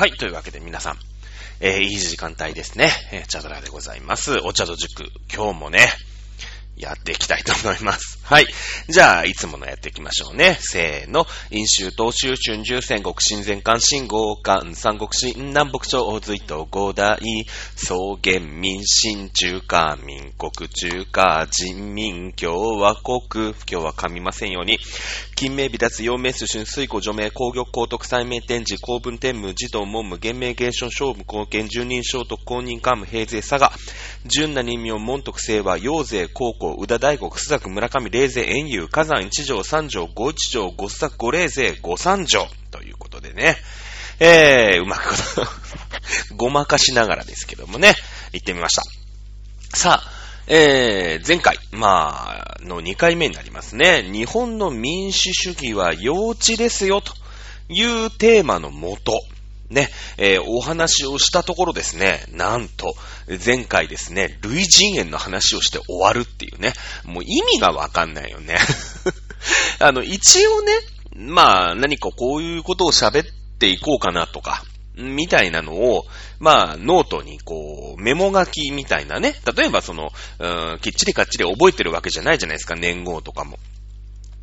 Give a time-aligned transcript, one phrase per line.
[0.00, 0.96] はい、というわけで皆さん、
[1.60, 2.88] えー、いい時間帯ですね。
[3.12, 4.38] えー、チャドラでございます。
[4.38, 5.88] お茶と塾、今日もね、
[6.80, 8.18] やっていきたいと思います。
[8.22, 8.46] はい。
[8.88, 10.56] じゃあ、いつものやっていきましょうね。
[10.60, 11.26] せーの。
[11.50, 17.18] 飲酒、東州、春秋、戦国、新前関、新豪関、三国新、南北朝、隋と五代、
[17.76, 23.54] 草原民、新中華民国、中華人民共和国。
[23.68, 24.78] 今日は噛みませんように。
[25.34, 33.72] 金名美脱、陽明、春、水庫、除名、工玉、高徳、祭明、天智、公文、天武、児童、文武、厳明、芸春、勝負、貢献、十人聖徳、公認、官務、平勢、佐賀。
[34.26, 42.48] 純な人名、門徳、清和、陽勢、高校、宇田大国、須作、村上、霊勢、遠遊、火山、一条、三条、五一条、五須作、五霊勢、五三条。
[42.70, 43.56] ということでね。
[44.20, 45.48] えー、うまくこと
[46.36, 47.94] ごまかしながらですけどもね、
[48.32, 48.82] 行ってみました。
[49.76, 50.12] さあ、
[50.46, 54.02] えー、前回、まあ、の2回目になりますね。
[54.02, 57.14] 日本の民主主義は幼稚ですよ、と
[57.68, 59.22] いうテーマのもと、
[59.70, 62.94] ね、えー、お話をしたところですね、なんと、
[63.44, 66.72] 前回ですね、類人猿の話をして終わるっていうね、
[67.04, 68.56] もう意味がわかんないよね。
[69.78, 70.72] あの、一応ね、
[71.14, 73.26] まあ、何かこういうことを喋っ
[73.58, 74.64] ていこうかなとか、
[74.96, 76.06] みたいなのを、
[76.38, 79.34] まあ、ノートにこう、メモ書きみたいなね。
[79.56, 83.58] 例えばその、うん、きっちりかっちり覚えてるわけじゃないじゃないですか、年号とかも。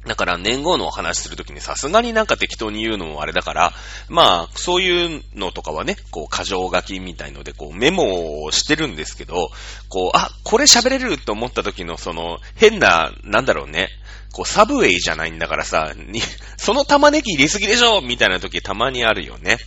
[0.07, 3.73] だから年号のお話するときにさすがになんか適当に言うのもあれだから、
[4.09, 9.49] まあ、そういうのとかはね、こう、箇条書きみたいので、こう、メモをしてるんですけど、
[9.89, 13.89] こう、あ、これ喋れると思った時のその、変な、なんだろうね、
[14.33, 16.21] こう、サブウェイじゃないんだからさ、に、
[16.57, 19.57] その玉ねぎ入れすぎでしょみたいな時たまにあるよね。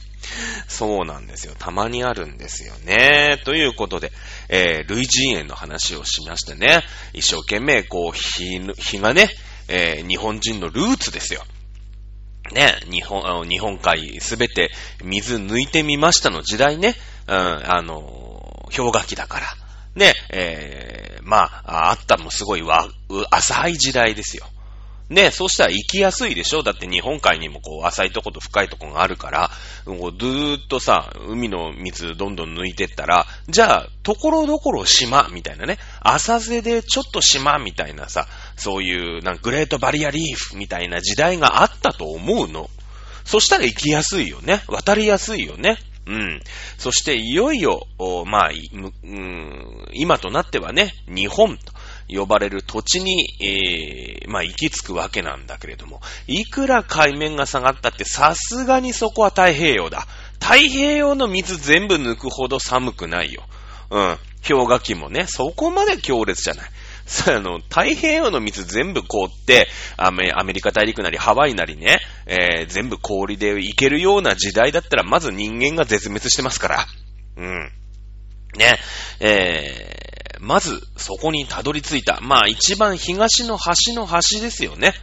[0.69, 1.55] そうなんですよ。
[1.59, 3.41] たまにあるんですよね。
[3.45, 4.13] ということで、
[4.49, 6.83] えー、類人猿の話をしましてね、
[7.13, 9.31] 一生懸命、こう、日、日がね、
[9.71, 11.45] えー、日本人のルーツですよ。
[12.53, 14.71] ね、日本、あの日本海すべて
[15.05, 16.97] 水抜いてみましたの時代ね、
[17.29, 19.47] うん、あの、氷河期だから。
[19.95, 22.89] ね、えー、まあ、あったもすごいわ、
[23.31, 24.47] 浅い時代ですよ。
[25.11, 29.51] ね、そうしたら行きやすいでしょだって日本海にもこう浅いとこと深いとこがあるから、
[29.85, 38.29] こうずーっとさ、海の水どんどん抜いてったら、じゃあ、ところどころ島みたいなね、浅瀬でちょっと島みたいなさ、
[38.61, 42.71] そういうなんかグレートバリアリーフみたいな時代があったと思うの。
[43.25, 44.63] そしたら行きやすいよね。
[44.69, 45.79] 渡りやすいよね。
[46.07, 46.41] うん。
[46.79, 47.87] そしていよいよ、
[48.27, 51.73] まあ、うん、今となってはね、日本と。
[52.13, 60.07] 呼ばれる土地に、えー、まあ、行き着くわけなんだけれども、いくら海面が下がったってさすがにそこは太平洋だ。
[60.41, 63.45] 太平洋の水全部抜くほど寒くないよ。
[63.91, 64.19] うん。
[64.47, 66.71] 氷河期もね、そこまで強烈じゃない。
[67.29, 76.87] あの、太平洋の水全部凍って、アメアメリカ大陸なりハワイなりね、えー、全部氷で行けるような時代だったら、まず人間が絶滅してますから。
[77.37, 77.73] うん。
[78.57, 78.79] ね、
[79.21, 80.11] えー
[80.41, 82.19] まず、そこにたどり着いた。
[82.23, 84.95] まあ、一番東の端の端ですよね。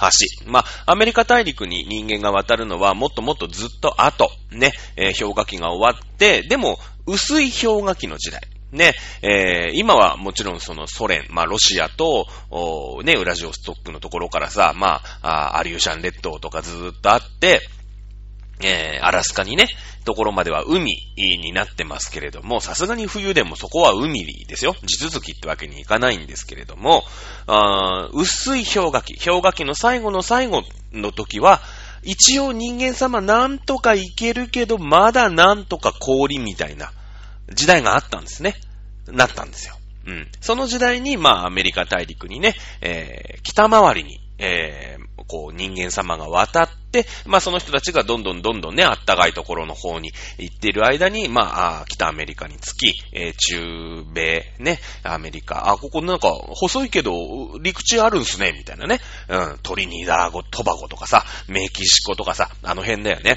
[0.00, 0.50] 橋。
[0.50, 8.40] まあ、アメリカ大陸に人間が渡るのはもっともっとずっと後、ね、えー、氷河期が終わって、でも、薄い氷河期の時代。
[8.72, 12.26] ね、えー、今はもちろんそのソ連、まあロシアと、
[13.04, 17.60] ね、ウラジオストックのところからさ、まあ、アリューシャン列島とかずーっとあって、
[18.60, 19.68] えー、アラスカにね、
[20.04, 24.74] ところまでは海になってますけれども、さすがに冬でもそこは海ですよ。
[24.84, 27.02] 地続きってわけにいかないんですけれども、
[27.46, 30.62] あ薄い氷河期、氷河期の最後の最後
[30.92, 31.60] の時は、
[32.02, 36.92] 一応人間様なんとかいけるけど、まだなんとか氷みたいな
[37.52, 38.56] 時代があったんですね。
[39.06, 39.76] なったんですよ。
[40.06, 40.28] うん。
[40.40, 59.00] その時代に、まあ、アメリカ大陸にね、えー、北回りに、えー、こう、人間様が渡って、まあ、その人たちがどんどんどんどんね、あったかいところの方に行っている間に、まあ、北アメリカに着き、えー、中米、ね、アメリカ、あ、ここなんか、細いけど、陸地あるんすね、みたいなね。
[59.28, 63.36] うん、トリニダーゴ、トバゴとかさ、メキシコとかさ、あの辺だよね。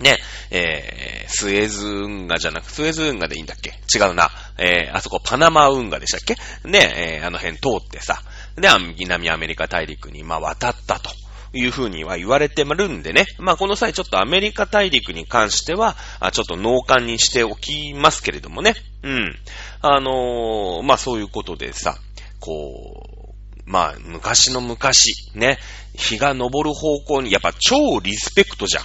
[0.00, 0.18] ね、
[0.50, 3.70] えー、スエズ運河じゃなく、スエズ運河でいいんだっけ？
[3.96, 4.30] 違うな。
[4.58, 6.36] えー、あそこパナマ運河でしたっけ？
[6.68, 8.22] ね、えー、あの辺通ってさ、
[8.56, 11.10] で、南アメリカ大陸に、まあ、渡ったと。
[11.52, 13.24] いうふうには言われてまるんでね。
[13.38, 15.96] まあ、この際ちょっとアメリカ大陸に関しては、
[16.32, 18.74] ちょっと脳幹にしておきますけれどもね。
[19.02, 19.34] うん。
[19.80, 21.96] あのー、まあ、そういうことでさ、
[22.40, 23.08] こ
[23.56, 25.58] う、まあ、昔の昔、ね、
[25.94, 28.84] 日が昇る方向に、やっぱ超リスペクトじゃん。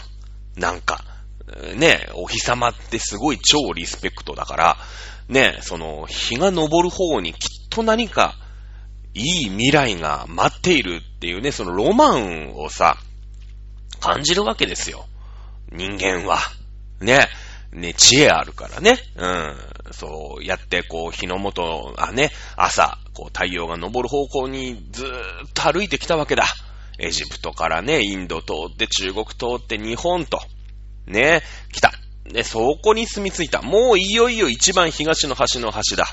[0.56, 1.04] なんか、
[1.76, 4.78] ね、お日様ってすごい超リスペクトだから、
[5.28, 8.36] ね、その、日が昇る方にきっと何か、
[9.14, 12.98] いい未来が待っているっていうね、そのロマンをさ、
[14.00, 15.06] 感じるわけですよ。
[15.72, 16.40] 人間は。
[17.02, 17.28] ね。
[17.72, 18.98] ね、知恵あるからね。
[19.16, 19.56] うん。
[19.92, 25.12] そうやってこう、日の元、あね、朝、こう太陽が昇る方向にずーっ
[25.54, 26.46] と歩いてきたわけだ。
[27.02, 30.40] エジプトからね、インド通って中国通って日本と、
[31.08, 31.42] ね、
[31.74, 31.92] 来た。
[32.32, 33.64] ね、そこに住み着いた。
[33.64, 36.06] もういよいよ一番東の端の端だ。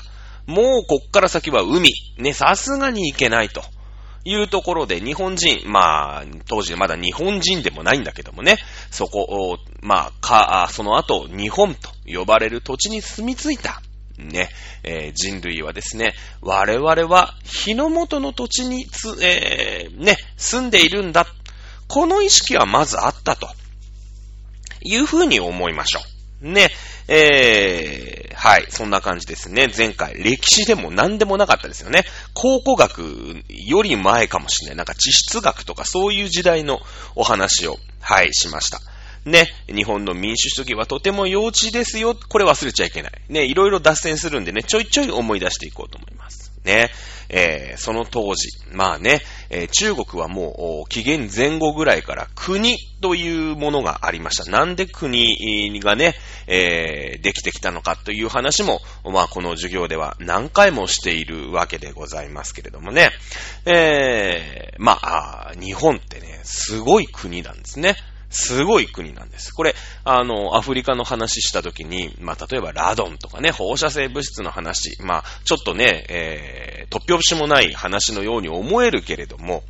[0.47, 1.91] もうこっから先は海。
[2.17, 3.61] ね、さすがに行けないと。
[4.25, 8.57] いうところで日本人、まあ、当時まだ日本人でもないんだけどもね、
[8.91, 13.81] そこを、まあ、か、その後、日本と呼ばれる土地に住み着いた。
[14.27, 14.49] ね、
[14.83, 21.25] えー、人類はですね、我々は日の元の土地につ、えー、ね、住んでいるんだ。
[21.87, 23.49] この意識はまずあったと。
[24.81, 25.99] いうふうに思いましょ
[26.41, 26.51] う。
[26.51, 26.69] ね、
[27.09, 29.69] えー、はい、そんな感じですね。
[29.75, 32.03] 前回、歴史でも何でもなかったですよね。
[32.33, 34.75] 考古学より前かもしれない。
[34.77, 36.79] なんか地質学とかそういう時代の
[37.15, 38.79] お話を、はい、しました。
[39.25, 42.15] ね、日本の民主主義はとても幼稚ですよ。
[42.15, 43.11] これ忘れちゃいけない。
[43.29, 46.49] ね、いろいろ脱線するんでね、ちょいちょい思い出していこうと思います。
[46.63, 46.89] ね、
[47.29, 54.49] えー、その当時、まあね、えー、中国はもう、紀元前後ぐらいから国というものがありました。
[54.49, 56.15] なんで国がね、
[56.47, 63.11] えー、できてきたのかという話も、まあこの授業では何回もしているわけでございますけれどもね、
[63.65, 67.95] えー、まあ、日本ってね、すごい国なんですね。
[68.29, 69.53] すごい国なんです。
[69.53, 79.63] これ、あの、アフリカの話したときに、まあ、例えばラドンとかね、放射性物質の話、まあ、ちょっとね、えー、突拍子もない話のように思えるけれども、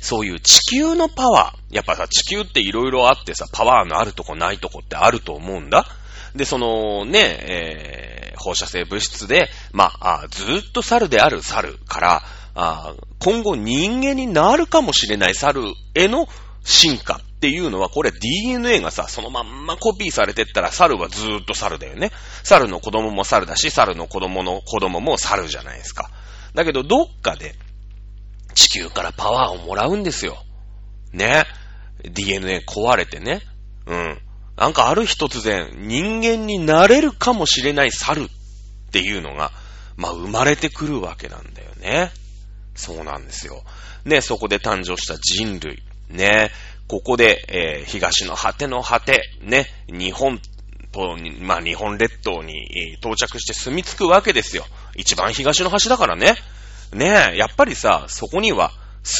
[0.00, 5.86] そういう地球のパワー、やっぱさ、地球って色々あってさ、パワーのあるとこないとこってあると思うんだ。
[6.34, 12.22] で、そのね、えー、放射性物質で、まあ、あずっと猿である猿から、
[12.56, 15.62] あ今後人間になるかもしれない猿
[15.94, 16.28] への
[16.62, 22.10] 進化っていうのは、これ DNA がさ、そのまんまコピーされてったら、猿はずーっと猿だよね。
[22.42, 26.10] 猿の子供も猿だし、猿の子供の子供も猿じゃないですか。
[26.54, 27.54] だけど、どっかで、
[28.54, 30.42] 地球からパワーをもらうんですよ。
[31.12, 31.44] ね。
[32.02, 33.42] DNA 壊れてね。
[33.86, 34.18] うん。
[34.56, 39.52] なんかある日突然、人間になれるかもしれない猿っていうのが、
[39.98, 42.10] まあ生まれてくるわけなんだよね。
[42.74, 43.64] そうなんですよ。
[44.06, 45.82] ね、そこで誕生した人類。
[46.08, 46.50] ね、
[46.88, 50.40] ここで、えー、東の果ての果て、ね、日本
[50.92, 54.64] と、まあ、日本列島に到着して住み着くわけですよ。
[54.96, 56.34] 一番東の端だからね。
[56.92, 58.70] ねえ、やっぱりさ、そこには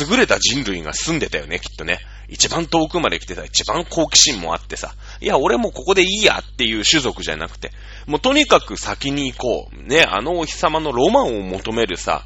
[0.08, 1.98] 優れた人類が住んでたよね、きっとね。
[2.28, 4.94] 一番遠くまで来てた、一番好奇心もあってさ。
[5.20, 7.70] いや、俺もここでいいやっていう種族じゃなくて、
[8.06, 9.88] もうとにかく先に行こう。
[9.88, 12.24] ね、あのお日様のロマンを求めるさ、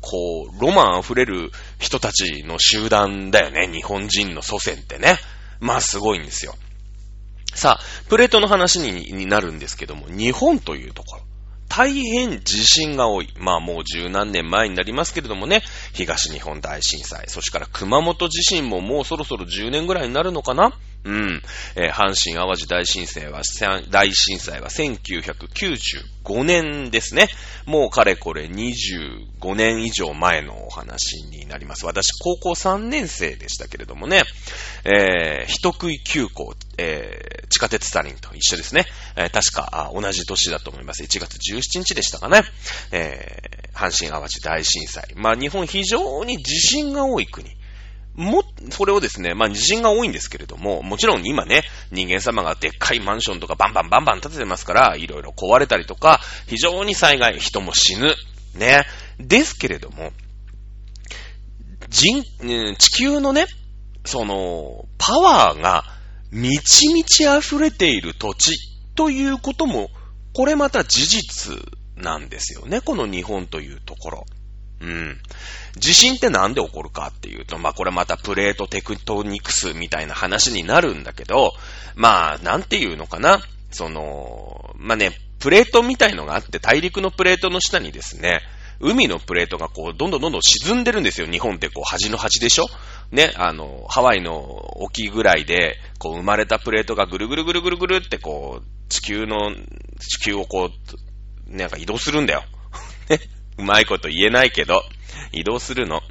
[0.00, 3.68] こう、ロマン溢れる人たちの集団だよね。
[3.72, 5.18] 日本人の祖先ってね。
[5.60, 6.54] まあすごいんですよ。
[7.54, 11.22] さあ、プレートの話になるんですけども、日本というところ。
[11.68, 13.32] 大変地震が多い。
[13.38, 15.62] まあもう十何年前になりますけれどもね、
[15.92, 20.72] 東日本大震災、そしてから熊本地震ももうそろそろ10年ぐらいになるのかな
[21.06, 21.42] うん。
[21.76, 23.42] えー、阪神淡路大震災は、
[23.90, 27.28] 大震災は1995年ですね。
[27.64, 31.86] もうかれこれ25年以上前のお話になります。
[31.86, 34.24] 私、高校3年生でしたけれどもね、
[34.84, 38.86] えー、人食い急行、えー、地下鉄サリンと一緒ですね。
[39.14, 41.04] えー、確か同じ年だと思います。
[41.04, 42.42] 1月17日でしたかね。
[42.90, 45.12] えー、阪神淡路大震災。
[45.14, 47.56] まあ日本非常に地震が多い国。
[48.16, 58.14] も、それをですね、まあ地震が多いんですけれども、もちろん今ね、人間様がでっかいマンションとかバンバンバンバン建ててますから、いろいろ壊れたりとか、非常に災害、人も死ぬ。
[58.54, 58.86] ね。
[59.18, 60.12] ですけれども、
[61.88, 62.22] 人、
[62.76, 63.46] 地球のね、
[64.04, 65.84] その、パワーが
[66.30, 68.56] 満ち満ち溢れている土地
[68.94, 69.90] ということも、
[70.34, 71.56] これまた事実
[71.96, 74.26] なんですよね、この日本というところ。
[74.80, 75.18] うん。
[75.76, 81.52] 地震ってなんで起こるかっていうと、まあこれまたプレートテクトニクスみたいな話になるんだけど、
[81.94, 83.40] まあなんていうのかな？
[83.70, 88.40] その、まあね、プレートみたいのがあって、大陸のプレートの下にですね、
[88.80, 91.26] 海のプレートがこう、どんどんどんどん沈んでるんですよ。
[91.26, 92.66] 日本ってこう、端の端でしょ？
[93.10, 94.32] ね、あの、ハワイの
[94.82, 99.54] 沖ぐらいで、こう、生まれたプレートがぐるぐるぐるぐるぐるってこう、地球の、
[99.98, 102.44] 地球をこう、なんか移動するんだよ。
[103.08, 103.18] ね。
[103.58, 104.82] うまいこと言えないけど、
[105.32, 106.02] 移動するの。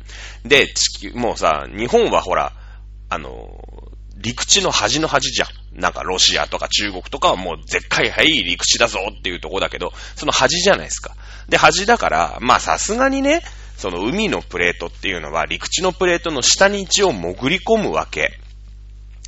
[0.43, 2.53] で、地球、もうさ、日本はほら、
[3.09, 3.49] あの、
[4.17, 5.79] 陸地の端の端じゃん。
[5.79, 11.15] なんかロシアとか中国とかはもう絶海はい陸地だぞっていうとこだけど、その端じゃないですか。
[11.49, 13.41] で、端だから、まあさすがにね、
[13.77, 18.39] その海のプレートっていうのは陸地のプレートの下に一応潜り込むわけ。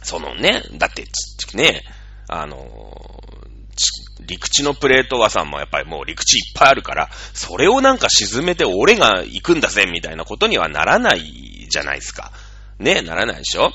[0.03, 1.05] そのね、だって、
[1.53, 1.83] ね、
[2.29, 3.16] あの
[4.25, 12.31] 陸地のプレートはさ、もうやっぱりもう陸地いっぱいあるから、それをなんか沈めて俺が行くんだぜ、みたいなことにはならないじゃないですか。
[12.79, 13.71] ね、ならないでしょ？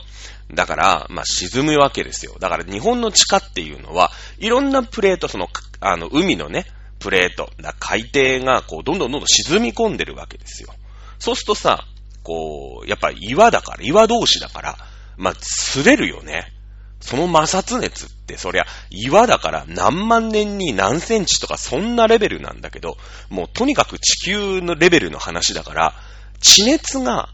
[0.53, 2.37] だから、まあ、沈むわけですよ。
[2.39, 5.49] だから日本の地下っていうのは、いろんなプレート、その、
[5.81, 6.67] あの、海のね、
[6.99, 10.75] プレート、海底がこう、どんどんどんどん沈み込んでるわけですよ。
[11.19, 11.87] そうするとさ、
[12.23, 14.79] こう、やっぱり岩だから、岩同士だから、
[15.17, 16.53] まあ、擦れるよね。
[17.03, 22.97] その摩擦熱って、そりゃ、岩だから何万年に何センチとかそんなレベルなんだけど、
[23.29, 25.95] もうとにかく地球のレベルの話だから、
[26.41, 27.29] 地熱が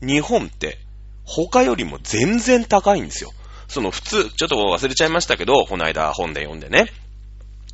[0.00, 0.78] 日本って
[1.24, 3.32] 他よりも全然高いんですよ。
[3.66, 6.90] その普通、ちょっと忘れちゃいましたけど、この間本で読んでね。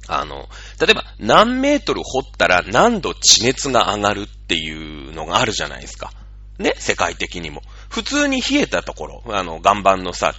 [0.09, 0.49] あの、
[0.81, 6.11] 例えば何メートル掘ったら何度地熱が上がるっていうのがあるじゃないですか。
[6.59, 7.63] ね、世界的にも。
[7.89, 10.35] 普通に冷えたところ、あの、岩盤のさ、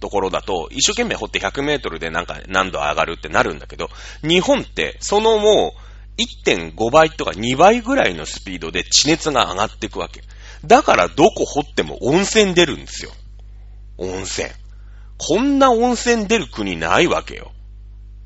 [0.00, 3.88] ところだと、一生懸命掘って100メートルでなんか何度上がるってなるんだけど、
[4.22, 10.22] 日本ってそのもう1.5倍とか2倍ぐらいのスピードで地熱が上がっていくわけ。
[10.64, 13.12] だからどこ掘っても温泉出るんですよ。
[13.98, 14.48] 温泉。
[15.18, 17.52] こんな温泉出る国ないわけよ。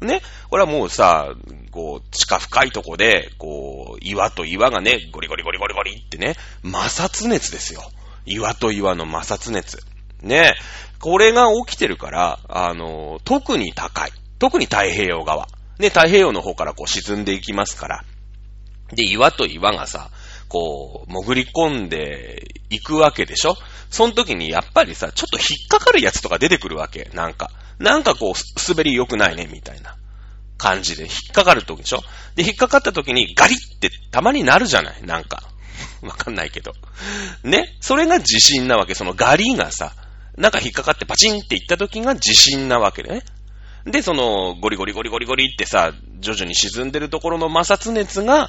[0.01, 0.21] ね？
[0.51, 1.33] これはもうさ、
[1.71, 7.83] こう、地下深いとこで、こう、岩と岩がね、ゴリゴリゴリゴリゴリってね、摩擦熱ですよ。
[8.27, 9.79] 岩と岩の摩擦熱。
[10.21, 10.55] ね？
[11.03, 14.13] これが起きてるから、あの、特に高い。
[14.39, 15.49] 特に太平洋側。
[15.81, 18.05] ね、太平洋の方からこう沈んでいきますから。
[18.93, 20.11] で、岩と岩がさ、
[20.49, 23.57] こう、潜り込んでいくわけでしょ？
[23.91, 27.11] その時にやっぱりさ、ちょっと引っかかるやつとか出てくるわけ。
[27.15, 27.51] なんか。
[27.81, 29.97] なんかこう、滑り良くないね、みたいな
[30.57, 32.03] 感じで引っかかる時でしょ？
[32.37, 35.03] で、引っかかった時にガリってたまになるじゃない？
[35.03, 35.43] なんか。
[36.03, 36.75] わかんないけど。
[37.43, 37.77] ね？
[37.81, 38.95] それが地震なわけ。
[38.95, 39.95] そのガリがさ、
[40.37, 43.23] なんか引っかかってパチンっていった時が地震なわけでね。
[43.85, 48.49] で、その、ゴリゴリゴリゴリゴリってさ、徐々に沈んでるところの摩擦熱が、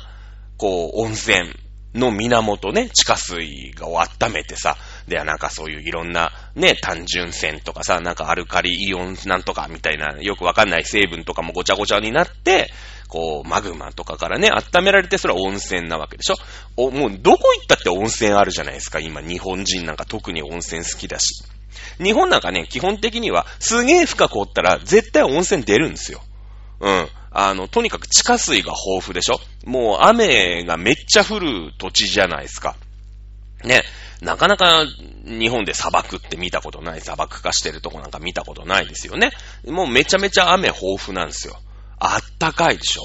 [0.58, 1.54] こう、温泉
[1.96, 12.72] の源ね、地下水を温めてさ、で、なんかそういういろんなね、単純泉とかさ、なんかアルカリイオンなんとかみたいな、よくわかんない成分とかもごちゃごちゃになって、
[13.08, 16.36] こう、マグマとかからね、温められて、それは温泉なわけでしょ？
[16.78, 21.44] お、もうどこ行ったって温泉あるじゃないですか、今、日本人なんか特に温泉好きだし。
[22.02, 26.22] 日本なんかね、基本的には、すげえ深く掘ったら、絶対温泉出るんですよ。
[26.80, 27.10] うん。
[27.32, 32.76] あの、とにかく地下水が豊富でしょもう雨がめっちゃ降る土地じゃないですか。
[33.64, 33.84] ね。
[34.22, 34.86] なかなか
[35.26, 39.32] 日本で砂漠って見たことない、砂漠化してるとこなんか見たことないですよね。
[39.66, 41.60] もうめちゃめちゃ雨豊富なんですよ。
[42.00, 43.02] あったかいでしょ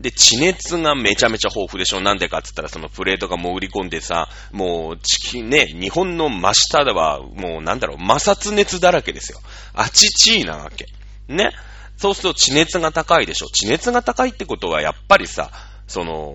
[0.00, 9.40] で、地熱がめちゃめちゃ豊富でしょなんでかって言ったら、そのプレートが潜り込んでさ、もう、地球ね、日本の真下では、もうなんだろう、摩擦熱だらけですよ。
[9.74, 10.86] あちちーなわけ。
[11.28, 11.50] ね。
[11.98, 13.48] そうすると地熱が高いでしょ。
[13.48, 15.50] 地熱が高いってことはやっぱりさ、
[15.86, 16.34] その、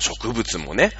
[0.00, 0.90] 植物もね、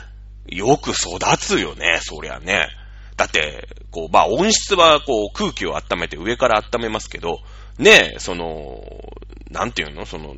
[0.47, 2.68] よく育つよね、そりゃね。
[3.16, 7.40] だって、こう、まあ温室はこう空気を温めて上から温めますけど、
[7.78, 8.80] ね、その、
[9.50, 10.06] なんていうの？
[10.06, 10.37] その、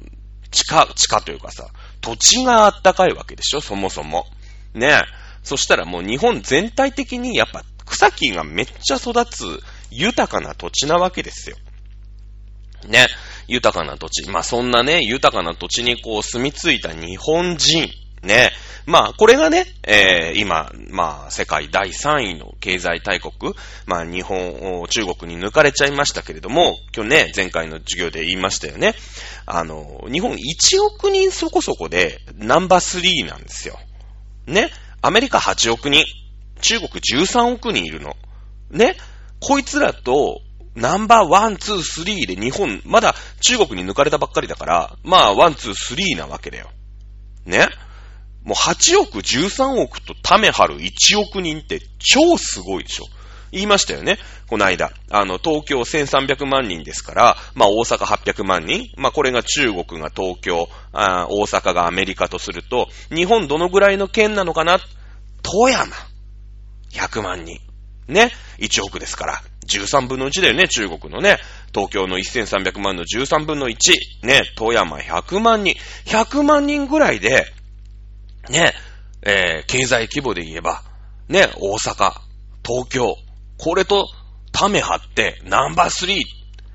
[0.52, 1.68] 地下、地下というかさ、
[2.00, 4.26] 土地があったかいわけでしょそもそも。
[4.74, 5.02] ね。
[5.42, 11.56] そしたらもう日本全体的にやっぱ草木がめっちゃ育つ豊かな土地なわけですよ。
[12.86, 13.06] ね。
[13.48, 14.28] 豊かな土地。
[14.30, 17.90] まあそんなね、豊かな土地にこう住み着いた日本人。
[18.22, 18.50] ね。
[18.84, 23.54] まあ、これがね、えー、今、まあ、世界第3位の経済大国、
[23.86, 28.94] まあ、日本、中国に抜かれちゃいましたけれども、今日ね、前回の授業で言いましたよね。
[29.46, 30.36] あの、日本1
[30.82, 33.78] 億人そこそこでナンバー3なんですよ。
[34.46, 34.70] ね。
[35.00, 36.04] アメリカ8億人、
[36.60, 38.16] 中国13億人いるの。
[38.70, 38.96] ね。
[39.40, 40.40] こいつらと、
[40.74, 46.70] ナンバーワン、ツー、スリーで日本、まだ中国に抜かれたばっかりだから、まあ、ワン、ツー、スリーなわけだよ。
[47.44, 47.68] ね
[48.44, 53.04] もう8億、13億とため張る1億人って超すごいでしょ。
[53.52, 54.18] 言いましたよね。
[54.46, 54.90] この間。
[55.10, 58.88] あの、東京1300万人ですから、まあ大阪800万人。
[58.96, 64.78] まあこれが中国が東京、あ大阪がアメリカとすると、日本どのぐらいの県なのかな？
[65.42, 65.86] 富山。
[66.92, 67.60] 100万人。
[68.08, 68.32] ね。
[68.58, 69.42] 1億ですから。
[69.66, 71.38] 13分の1だよね、中国のね。
[71.74, 73.76] 東京の1300万の13分の1。
[74.22, 75.74] ね、富山100万人。
[76.06, 77.46] 100万人ぐらいで、
[78.50, 78.72] ね、
[79.22, 80.82] えー、経済規模で言えば、
[81.28, 82.12] ね、大阪、
[82.64, 83.16] 東京、
[83.58, 84.08] これと、
[84.52, 86.20] ため張って、ナンバー3、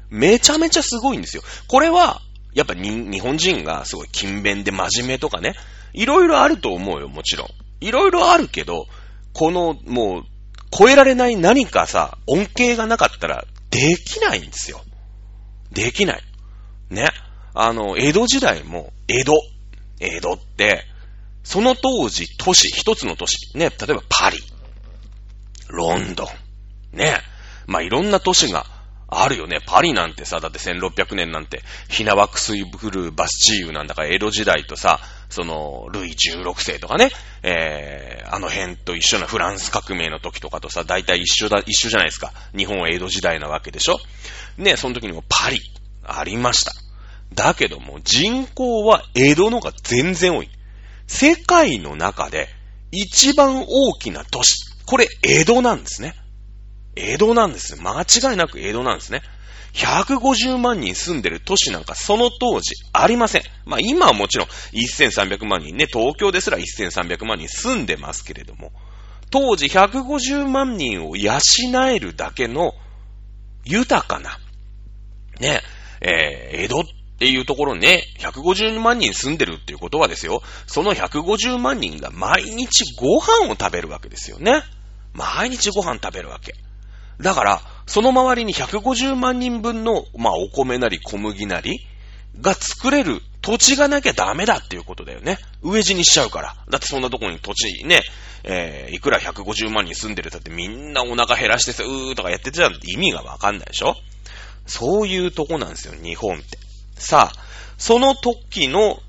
[0.10, 1.44] めちゃめちゃすごいんですよ。
[1.68, 2.22] これは、
[2.54, 5.54] やっぱ日本人がすごい勤勉で真面目とかね、
[5.94, 7.48] いろいろあると思うよ、もちろん。
[7.82, 8.88] いろいろあるけど、
[9.34, 10.24] この、もう、
[10.72, 14.82] 超えられない何かさ、恩恵がなかったら、できないんですよ。
[15.72, 16.24] できない。
[16.90, 17.10] ね。
[17.54, 19.34] あの、江戸時代も、江戸。
[20.00, 20.86] 江戸って、
[21.48, 23.58] その当時、都市、一つの都市。
[23.58, 23.70] ね。
[23.70, 24.38] 例えばパリ。
[25.70, 26.28] ロンドン。
[26.98, 27.22] ね。
[27.68, 28.66] まあ、いろんな都市が
[29.08, 29.60] あるよね。
[29.66, 35.00] パリなんてさ、だって1600年なんて、ヒナワクスイブルーバスチーユなんだから江戸時代とさ、
[35.30, 37.12] その、ルイ16世とかね、
[37.44, 42.34] えー、あの辺と一緒なフランス革命の時とかとさ、大体一緒だ、一緒じゃないですか。
[42.58, 44.00] 日本は江戸時代なわけでしょ
[44.58, 45.62] ね、その時にもパリ、
[46.04, 46.74] ありました。
[47.34, 50.50] だけども、人口は江戸のが全然多い。
[51.08, 52.50] 世界の中で
[52.92, 54.56] 一番大きな都市。
[54.86, 56.14] これ江戸なんですね。
[56.96, 57.82] 江戸なんです。
[57.82, 59.22] 間違いなく江戸なんですね。
[59.74, 63.42] 150万人住んでる都市なんかその当時ありません。
[63.66, 68.72] まあ今はもちろん1300万人ね、東京ですら1300万人住んでますけれども、
[69.30, 71.40] 当時150万人を養
[71.90, 72.74] えるだけの
[73.66, 74.40] 豊かな、
[75.40, 75.62] ね、
[76.02, 76.84] えー、江戸っ
[77.18, 84.62] っていうところね、150万人住んでるっていうことはですよ、その150万人が毎日ご飯を食べるわけですよね。
[85.14, 86.54] 毎日ご飯食べるわけ。
[87.20, 91.80] だから、その周りに150万人分の、まあ、お米なり小麦なり
[92.40, 95.40] が作れる土地がなきゃダメだっていうことだよね。
[95.64, 96.56] 飢え死にしちゃうから。
[96.70, 98.02] だってそんなとこに土地ね、
[98.44, 103.96] えー、いくら150万人住んでるだってみんなお腹減らしてさ、うーとかやってちゃうって意味がわかんないでしょ
[104.68, 106.67] そういうとこなんですよ、日本って。
[106.98, 107.40] さあ、
[107.78, 109.00] その時の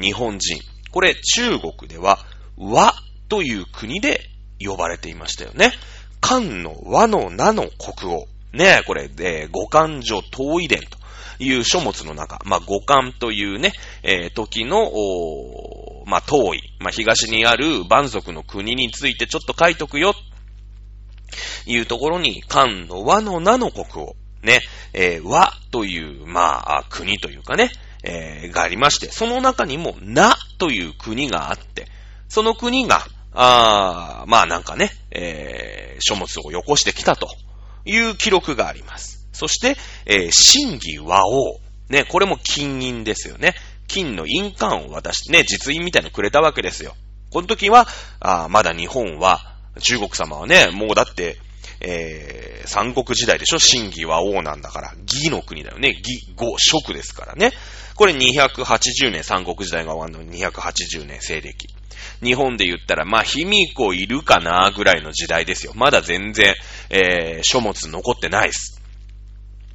[0.00, 0.60] 日本人。
[0.90, 2.18] これ中国では
[2.56, 2.94] 和
[3.28, 5.72] という国で呼ばれていましたよね。
[6.20, 8.26] 漢の和の名の国王。
[8.52, 10.98] ねこれ、えー、五漢女東遺伝と
[11.38, 14.90] いう書物の中、まあ、五漢というね、えー、時の、
[16.06, 20.14] まあ、東夷、まあ、東にある蛮族の国についてちょっと書いとくよ、
[21.66, 24.60] いうところに、漢の和の名の国王、ね、
[24.92, 27.70] えー、和という、まあ、国というかね、
[28.02, 31.88] えー、がありまして、その中にも、なという国があって、
[32.28, 33.00] その国が、
[33.32, 37.28] あまあなんかね、えー、書物をよこしてきたと
[37.84, 39.28] いう記録があります。
[39.32, 41.60] そして、えー、真偽和王。
[41.88, 43.54] ね、これも金印ですよね。
[43.86, 46.94] 金の印鑑を渡して、ね、実印みたいのくれたわけですよ。
[47.30, 47.86] この時は、
[48.20, 51.38] あまだ日本は、中国様はね、もうだって、
[51.80, 53.58] えー、三国時代でしょ？
[53.58, 55.96] 真偽は王なんだから、義の国だよね。
[55.98, 57.52] 義、語、職ですからね。
[57.94, 61.68] これ280年、三国時代が終わるのに280年、西暦。
[62.22, 65.72] 日本で言ったら、まあ、卑弥呼いるかなぐらいの時代ですよ。
[65.74, 66.54] まだ全然、
[66.90, 68.80] えー、書物残ってないです。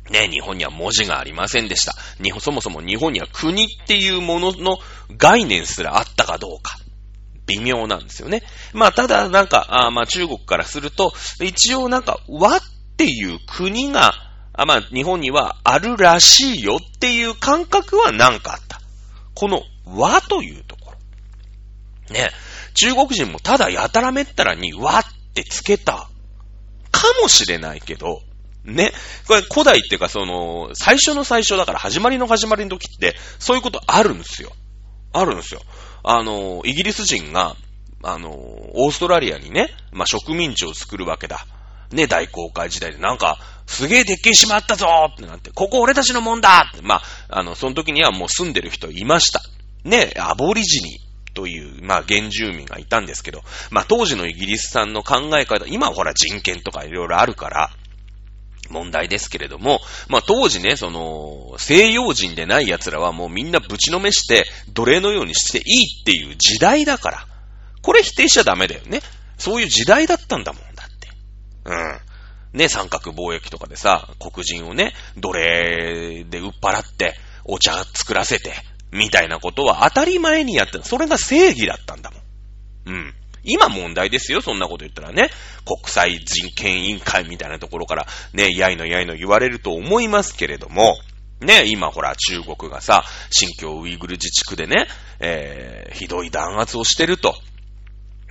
[0.10, 1.96] ね、日本には文字がありませんでした。
[2.22, 4.78] 日本、そもそも日本には国っていうものの
[5.18, 6.78] 概念すらあったかどうか。
[7.48, 8.44] 微妙なんですよね。
[8.74, 12.62] まあ、ただ、なんか、あまあ、中国からすると、一応なんか、和っ
[12.98, 14.14] ていう国が、
[14.54, 18.80] あまあ、日本にはあるらしいよっていう感覚はなんかあった。
[19.34, 22.14] この和というところ。
[22.14, 22.30] ね。
[22.76, 25.04] 中国人もただやたらめったらに和っ
[25.34, 26.10] てつけた
[26.92, 28.22] かもしれないけど、
[28.64, 28.94] ね。
[29.28, 34.52] これ古代っていうかその、最初の最初だから始まりの始まりの時って、そういうことあるんですよ。
[35.12, 35.62] あるんですよ。
[36.04, 37.56] あの、イギリス人が、
[38.04, 41.46] あの、オーストラリアにね、まあ、植民地を作るわけだ。
[41.92, 49.42] ね、大航海時代で、なんか、すげえでっけえ島あったぞってなって、ここ俺たちのもんだって、まあ、あの、その時にはもう住んでる人いました。
[49.84, 51.00] ね、アボリジニ
[51.34, 57.72] という、まあ、原住民がいたんですけど、まあ、当時のイギリスさんの考え方、今ほら人権とかいろいろあるから、
[58.74, 67.28] 問題ですけれども、まあ当時ね、その、西洋人でない奴らはもうみんなぶちのめして、奴隷のようにしていいっていう時代だから。
[67.82, 69.02] これ否定しちゃダメだよね。
[69.38, 71.10] そういう時代だったんだもんだって。
[71.66, 72.58] うん。
[72.58, 78.54] ね、三角貿易とかでさ、黒人をね、奴隷で売っ払って、お茶作らせて、
[78.92, 80.84] みたいなことは当たり前にやってた。
[80.84, 82.18] それが正義だったんだも
[82.94, 82.96] ん。
[82.96, 83.14] うん。
[83.44, 85.30] 今問題ですよ、そんなこと言ったらね。
[85.66, 90.98] 国際人権委員会みたいなところから、ね、やいのやいの言われると思いますけれども、
[91.42, 94.88] ね、今ほら中国がさ、新疆ウイグル自治区でね、
[95.20, 97.36] えー、ひどい弾圧をしてると。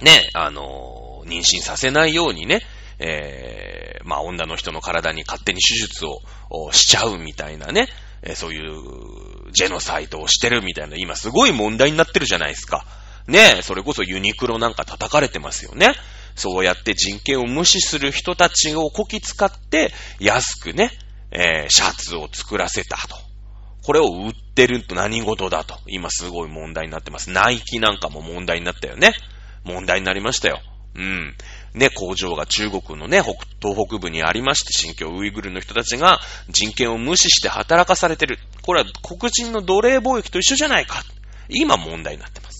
[0.00, 2.62] ね、あのー、妊娠させないようにね、
[2.98, 7.88] えー、まあ女の人の体に勝手に手術をしちゃうみたいなね、
[8.22, 12.86] え、そういうジェノサイドをしてるみたいな、今すごい問題になってるじゃないですか。
[13.26, 15.94] ねえそれこそユニクロなんか叩かれてますよね。
[16.34, 20.90] そうやって人権を無視する人たちをこき使って、安くね、
[21.30, 23.16] えー、シャツを作らせたと。
[23.84, 25.76] これを売ってると何事だと。
[25.86, 27.30] 今すごい問題になってます。
[27.30, 29.12] ナイキなんかも問題になったよね。
[29.64, 30.60] 問題になりましたよ。
[30.94, 31.34] うん。
[31.74, 38.38] ね、工場が中国のね、北東北部にありまして、新疆ウイグルの人たちが人権を無視して働かされてる。
[38.62, 41.02] これは黒人の奴隷貿易と一緒じゃないか。
[41.48, 42.51] 今問題になってます。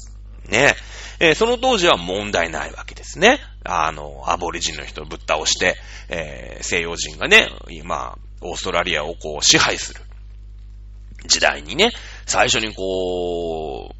[0.48, 0.74] ね。
[1.20, 3.38] えー、その当時は問題ないわけですね。
[3.64, 5.76] あの、アボリジンの人をぶっ倒して、
[6.08, 10.00] えー、西洋人がね、今、オーストラリアをこう支配する
[11.26, 11.92] 時代にね、
[12.26, 13.94] 最初にこ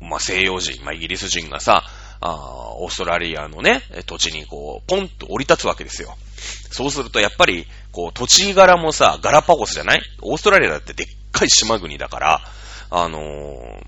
[0.00, 1.84] う、まあ、西洋人、まあ、イギリス人がさ、
[2.20, 6.16] あオーストラリアのね、土地にこう、ポンと降り立つわけですよ。
[6.70, 10.02] そうするとやっぱり、こう、土地柄もさ、ガラパゴスじゃない？
[10.22, 12.40] オーストラリアだってでっかい島国だから、
[12.90, 13.82] あのー、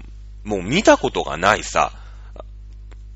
[0.47, 1.93] もう見たことがないさ、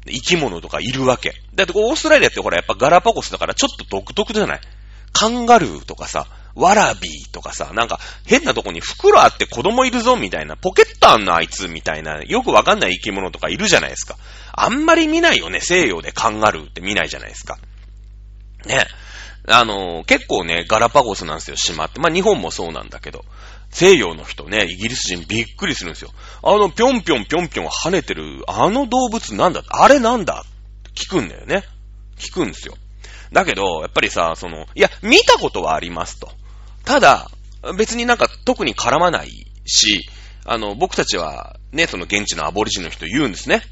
[0.05, 1.35] 生き物とかいるわけ。
[1.55, 4.61] だってオーストラリアってほらやっぱガラパゴスだからちょっと独特じゃない？
[5.13, 14.17] カンガルーとかさ、ワラビーとかさ、なんか変なとこに袋あって子供いるぞみたいな、ポケットあんのあいつみたいな、よくわかんない生き物とかいるじゃないですか。
[14.53, 17.59] あんまり見ないよね、西洋でカンガルーって見ないじゃないですか。
[18.67, 18.87] ね。
[19.49, 21.99] あの、結構ね、ガラパゴスなんですよ、島って。
[22.01, 23.25] まあ日本もそうなんだけど。
[23.71, 26.11] 西洋の人ね、イギリス人びっくりするんですよ。
[26.43, 30.45] あの、ぴょんぴょんぴょんぴょん跳ねてる、あの動物なんだあれなんだ
[30.95, 31.65] 聞くんだよね。
[32.19, 32.75] 聞くんですよ。
[33.33, 36.31] だけど、やっぱりさ、その、いや、見たことはありますと。
[36.85, 37.31] ただ、
[37.77, 39.31] 別になんか特に絡まない
[39.67, 40.09] し、
[40.45, 43.63] あの、僕たちはね、その現地のアボリジンの人言うんですね。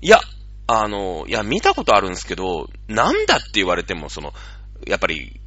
[0.00, 0.20] いや、
[0.66, 4.32] あの、いや、見たことあるんですけど、なんだって言われても、その、
[4.86, 5.40] やっぱり、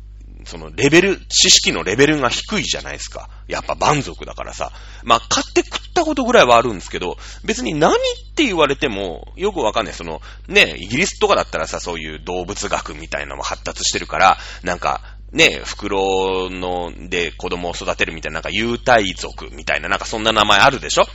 [0.49, 3.29] そのレベル、知識のレベルが低いじゃないですか。
[3.47, 4.71] やっぱ蛮族だからさ。
[5.03, 7.95] まあ、買って食ったことぐらいはあるんですけど、別に何っ
[8.35, 9.93] て言われても、よくわかんない。
[9.93, 21.05] その、ね、イギリスとかだったらさ、そういう動物学みたいなのも発達してるから、なんか、ね、袋の、で子供を育てるみたいな、なんか有体族みたいな、なんかそんな名前あるでしょ？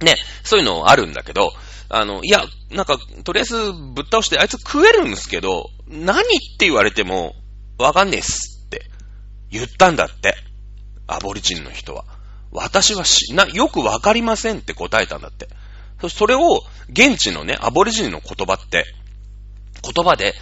[0.00, 1.52] ね、そういうのあるんだけど、
[1.88, 6.22] あの、いや、なんか、とりあえずぶっ倒してあいつ食えるんですけど、何っ
[6.58, 7.34] て言われても、
[7.78, 8.90] わかんねえっすって
[9.50, 10.34] 言ったんだって。
[11.06, 12.04] アボリジンの人は。
[12.50, 15.48] 私はし、な、よくわかりませんって答えたんだって。
[16.08, 18.84] それを、現地のね、アボリジンの言葉って、
[19.82, 20.34] 言葉で、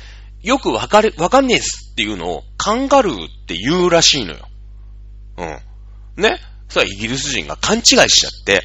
[0.43, 4.49] よくわかる、わかんねえっすっていうのを、カンガルーって言うらしいのよ。
[5.39, 5.45] う
[6.21, 6.23] ん。
[6.23, 6.39] ね？
[6.69, 8.61] それはイギリス人が勘違いしちゃって、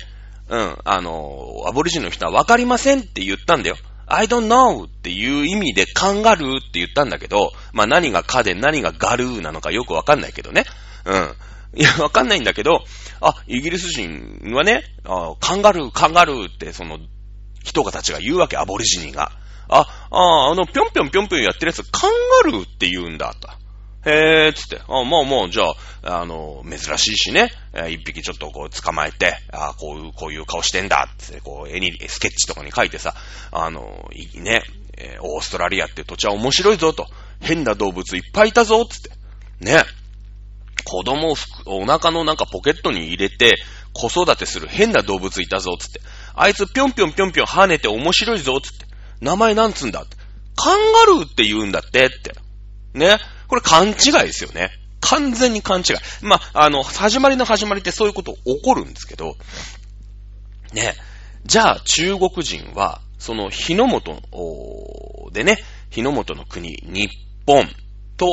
[0.50, 3.78] うん、あの、アボリジンの人はわかりませんって言ったんだよ。
[4.13, 10.65] I don't know っていう意味でカンガルーって言ったんだけど、まあ何がカで何がガルーなのかよくわかんないけどね。
[11.06, 11.36] うん。
[11.74, 12.84] いや、わかんないんだけど、
[13.21, 17.00] あ、イギリス人はね、あカンガルー、カンガルーってその
[17.63, 19.32] 人たちが言うわけ、アボリジニが。
[19.69, 22.12] あ、あ、あの、ぴょんぴょんぴょんぴょんやってるやつ、カン
[22.43, 23.47] ガルーって言うんだ、と。
[24.06, 24.82] へー、つって。
[24.88, 25.66] あ、まあまあ、じゃ
[26.04, 33.14] あ、あの、珍しいしね、え、一匹ちょっとこう捕まえて、あこういう、こういう顔してんだ、つって、こう、絵に、スケッチとかに書いてさ、
[33.52, 34.64] あの、いいね、
[34.98, 37.08] え、オーストラリアって土地は面白いぞ、と。
[37.42, 39.12] 変な動物いっぱいいたぞ、つって。
[39.60, 39.84] ね。
[40.84, 41.36] 子供を
[41.66, 43.58] お腹のなんかポケットに入れて、
[43.94, 46.02] 子育てする変な動物いたぞ、つって。
[46.34, 48.86] あいつぴょんぴょんぴょんぴょん跳ねて面白いぞ、つって。
[49.20, 50.18] 名前なんつんだって。
[50.56, 52.36] カンガルーって言うんだって、って。
[52.94, 53.18] ね。
[53.52, 53.96] これ勘違い
[54.28, 54.72] ですよね。
[55.02, 55.96] 完全に勘違い。
[56.22, 59.36] まあ、あの、始まりの始まりってそういうこと起こるんですけど、
[60.72, 60.96] ね。
[61.44, 64.22] じゃあ中国人は、その日の本
[65.34, 65.58] でね、
[65.90, 67.10] 日の本の国、日
[67.46, 67.68] 本
[68.16, 68.28] と、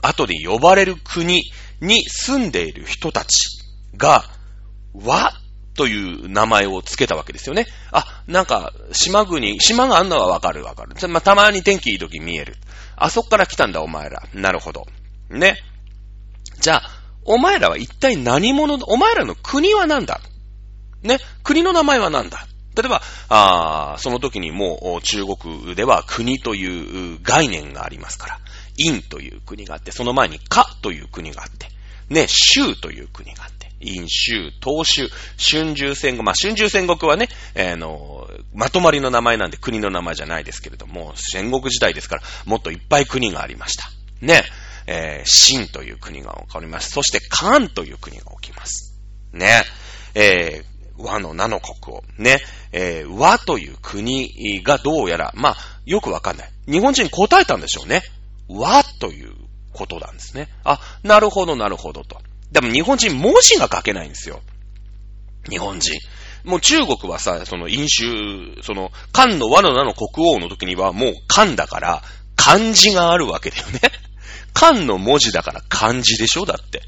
[0.00, 1.42] 後で呼ばれる国
[1.82, 3.60] に住んでいる人たち
[3.98, 4.24] が、
[4.94, 5.30] 和
[5.76, 7.66] という名前を付けたわけですよね。
[7.90, 11.08] あ、なんか、島国、島があんのはわかるわかる。
[11.08, 12.56] まあ、たまに天気いい時見える。
[12.96, 14.22] あそっから来たんだ、お前ら。
[14.34, 14.86] なるほど。
[15.30, 15.58] ね。
[16.60, 16.90] じゃあ、
[17.24, 20.20] お前らは一体何者お前らの国は何だ？
[21.02, 21.18] ね。
[21.42, 22.46] 国の名前は何だ？
[22.76, 28.40] 例えば、あその時にもう中国では国という概念がありますから、
[28.76, 31.68] 陰という国があって、その前にかという国があって、
[32.08, 43.90] ね、州という国があって、陰州、東州、春秋戦国、まあ、春秋戦国はね、えー、の、まとまりの名前なんで国の名前じゃないですけれども、戦国時代ですから、もっといっぱい国がありました。
[44.20, 44.42] ね、
[44.86, 46.90] えー、秦という国が起こります。
[46.90, 48.94] そして、漢という国が起きます。
[49.32, 49.62] ね、
[50.14, 52.38] えー、和の名の国を、ね、
[52.72, 56.50] えー、和という国がどうやら、まあ、よくわかんない。
[56.66, 58.02] 日本人答えたんでしょうね。
[58.48, 59.34] 和という
[59.72, 60.48] ことなんですね。
[60.64, 62.20] あ、なるほど、なるほどと。
[62.54, 64.40] でも日本人文字が書けないんですよ。
[65.50, 65.98] 日本人。
[66.44, 72.02] もう中国はさ、その飲酒、その、漢の和の名の国王の時にはもう漢だから、
[72.36, 73.80] 漢字があるわけだよね。
[74.54, 76.82] 漢の文字だから漢字でしょだって。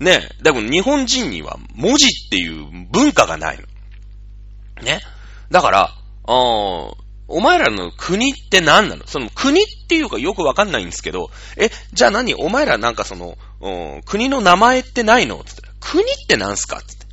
[0.00, 0.28] ね。
[0.42, 4.82] でも日本人には文字っていう文化がないの。
[4.82, 5.00] ね。
[5.48, 5.94] だから、
[6.26, 9.06] あお前らの国って何なの？
[9.06, 12.34] その国っていうかよくわかんないんですけど、え、じゃあ何？
[12.34, 15.42] お前らなんかその、うん、国の名前ってないの？
[15.44, 15.62] つって。
[15.80, 16.80] 国って何すか？
[16.82, 17.06] つって。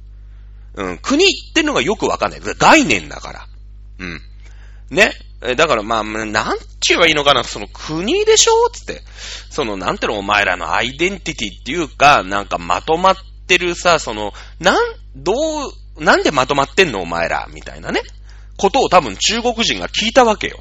[0.76, 2.42] うん、国ってのがよくわかんない。
[2.58, 3.48] 概念だから。
[4.00, 4.22] うん。
[4.90, 5.12] ね？
[5.56, 8.70] だからまあ、なんちゅうばいいのかな、その国でしょ？
[8.70, 9.02] つって。
[9.50, 13.16] その、なんていうの、お前らのアイデンティティっていうか、なんかまとまっ
[13.48, 15.34] てるさ、その、なん、ど
[15.98, 17.02] う、なんでまとまってんの？
[17.02, 18.02] お前らみたいなね。
[18.58, 20.60] ことを多分中国人が聞いたわけよ。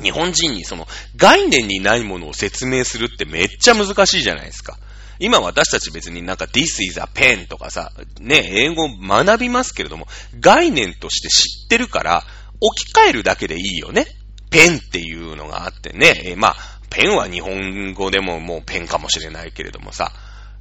[0.00, 4.78] 日本人にその概念にないものを説明するってめっちゃ難しいじゃないですか。
[5.18, 10.06] 今私たち別になんか this is a pen とかさ、ね、英語学びますけれども、
[10.40, 12.24] 概念として知ってるから、
[12.60, 14.06] 置き換えるだけでいいよね。
[14.50, 16.56] ペンっていうのがあってね、え、まあ、
[16.90, 20.12] ペンは日本語でももうペンかもしれないけれどもさ、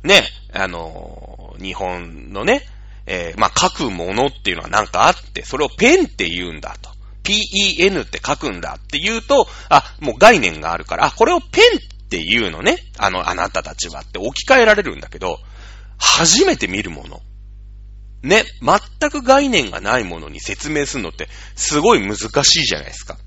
[0.04, 2.64] ね、あの、日本のね、
[3.06, 6.91] えー、まあ、書くものっていうのはなんかあって、それをペンって言うんだと。
[7.24, 12.78] Pen って書くんだって言うと、あ、もう概念があるから、あ、これをペンって言うのね。
[12.98, 15.40] あの、あなたたちはって置き換えられるんだけど、
[15.98, 17.22] 初めて見るもの。
[18.24, 23.18] ね、全く概念がないものに説明するのってすごい難しいじゃないですか。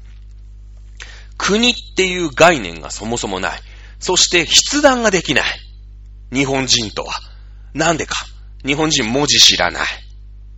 [1.37, 3.61] 国っていう概念がそもそもない。
[3.99, 5.45] そして筆談ができない。
[6.33, 7.13] 日本人とは。
[7.73, 8.15] なんでか。
[8.65, 9.87] 日本人文字知らない。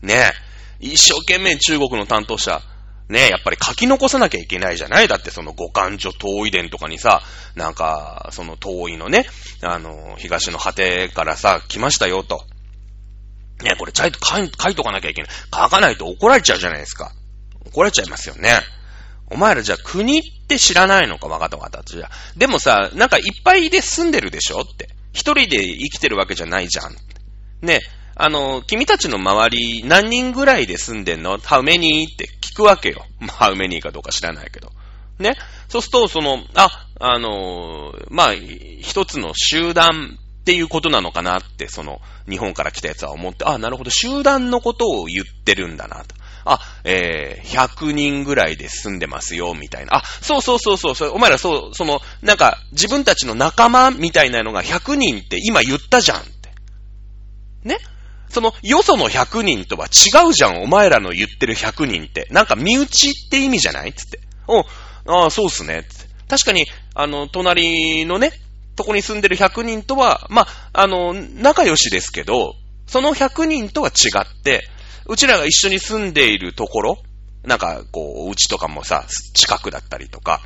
[0.03, 0.33] ね
[0.79, 2.61] 一生懸命中国の担当者、
[3.09, 5.09] ねやっぱり書き残さなきゃいけないじゃない？
[5.09, 7.23] だってその五感所遠い伝とかにさ、
[7.55, 9.27] なんか、その遠いのね、
[9.63, 12.45] あの、東の果てからさ、来ましたよと。
[13.63, 15.31] ねこれちゃんと書い書いとかなきゃいけない。
[15.55, 17.13] 書かないと怒られちゃうじゃないですか。
[17.67, 18.51] 怒られちゃいますよね。
[19.31, 21.83] お前らじゃあ国って知らないのか分かった分かった。
[21.83, 24.89] じゃでもさ、なんかいっぱいで住んでるでしょって。
[25.13, 26.95] 一人で生きてるわけじゃないじゃん。
[27.63, 27.81] ね、
[28.19, 32.11] あの、君たちの周り何人ぐらいで住んでんの ?how many?
[32.11, 33.05] って聞くわけよ。
[33.21, 34.73] how many かどうか知らないけど。
[35.19, 35.37] ね？
[35.69, 46.15] そうすると、その、あ、あのまあ、一つの集団っていうことなのかなって、その、日本から来たやつは思って、あ、なるほど、集団のことを言ってるんだなと。
[46.47, 49.97] あ、えー、100人ぐらいで住んでますよ、みたいな。
[49.97, 56.51] あ、そうそうそうそう、お前らそう、その、なんか、自分たちの仲間みたいなのが100人って今言ったじゃんって。
[57.65, 57.77] ね？
[58.29, 62.27] その、よその100人とは違うじゃん、お前らの言ってる100人って。
[62.31, 64.21] なんか身内って意味じゃないつって。
[64.49, 64.61] お、
[65.07, 65.85] ああ、そうっすね。
[66.29, 68.33] 確かに、あの、隣のね、
[68.75, 72.55] とこに住んでる100人とは、まあ、あの、仲良しですけど、
[72.87, 74.69] その100人とは違って、
[75.07, 76.99] うちらが一緒に住んでいるところ、
[77.45, 80.43] なんか、こう、うちとかもさ、近くだったりとか、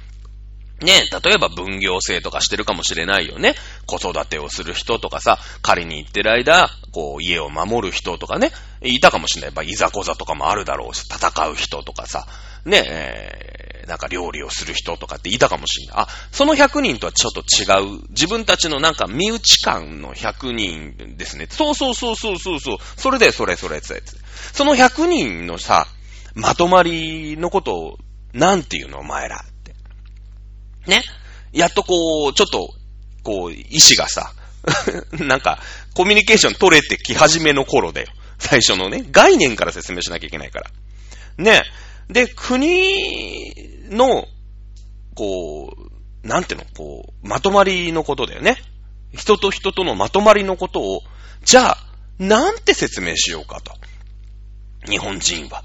[0.83, 3.55] ねえ例えば分業制とかしてるかもしれないよね。
[3.87, 8.51] 子育てをする人とかさ、借りに行ってる間、こう、家を守る人とかね、
[8.83, 9.49] いたかもしれない。
[9.49, 12.27] やっぱ、いざこざとかもあるだろうし、戦う人とかさ、
[12.65, 15.97] ねえ、なんか料理をする人とかっていたかもしれない。
[16.05, 18.03] あ、その100人とはちょっと違う。
[18.11, 21.47] 自分たちのなんか身内感の100人ですね。
[21.51, 22.79] そうそうそうそうそうそう。
[22.97, 24.03] それで、それそれそれ。
[24.53, 25.87] その100人のさ、
[26.35, 27.99] まとまりのことを、
[28.33, 29.45] なんていうのお前ら。
[30.91, 31.03] ね。
[31.53, 32.75] やっとこう、ちょっと、
[33.23, 34.33] こう、意志がさ、
[35.13, 35.59] なんか、
[35.95, 38.09] コミュニケーション取れてき始めの頃だよ。
[38.39, 40.71] 最初のね、概念から説明しなきゃいけないから。
[41.39, 41.63] ね。
[42.09, 43.55] で、国
[43.91, 44.27] の、
[45.15, 48.57] こう、なんていうの、こう、まとまりのことだよね。
[49.13, 51.03] 人と人とのまとまりのことを、
[51.45, 51.79] じゃあ、
[52.19, 53.73] なんて説明しようかと。
[54.89, 55.65] 日本人は。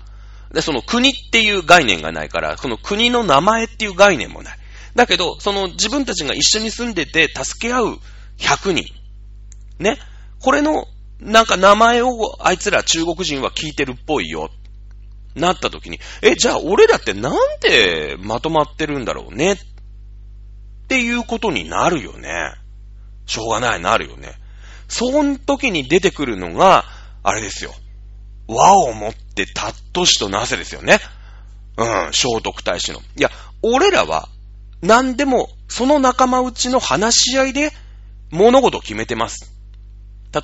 [0.53, 4.57] で、その国っていう概念がないから、その国の名前っていう概念もない。
[4.95, 7.99] だけど、その自分たちが一緒に住んでて助け合う
[8.37, 8.85] 100人。
[9.77, 9.97] ね。
[10.39, 10.85] これの、
[11.19, 14.49] なんか名前をあいつら中国人は聞いてるっぽいよ。
[15.35, 19.57] なった時に、え、じゃあ俺らってなんでまとまってるんだろうねっ
[20.87, 22.53] ていうことになるよね。
[23.25, 24.33] しょうがない、なるよね。
[24.87, 26.85] その時に出てくるのが、
[27.23, 27.73] あれですよ。
[28.47, 30.99] 和をもってたっとしとなせですよね。
[31.77, 32.99] うん、聖徳太子の。
[32.99, 33.29] いや、
[33.61, 34.29] 俺らは
[34.81, 37.71] 何でも、その仲間内の話し合いで
[38.31, 39.51] 物事を決めてます。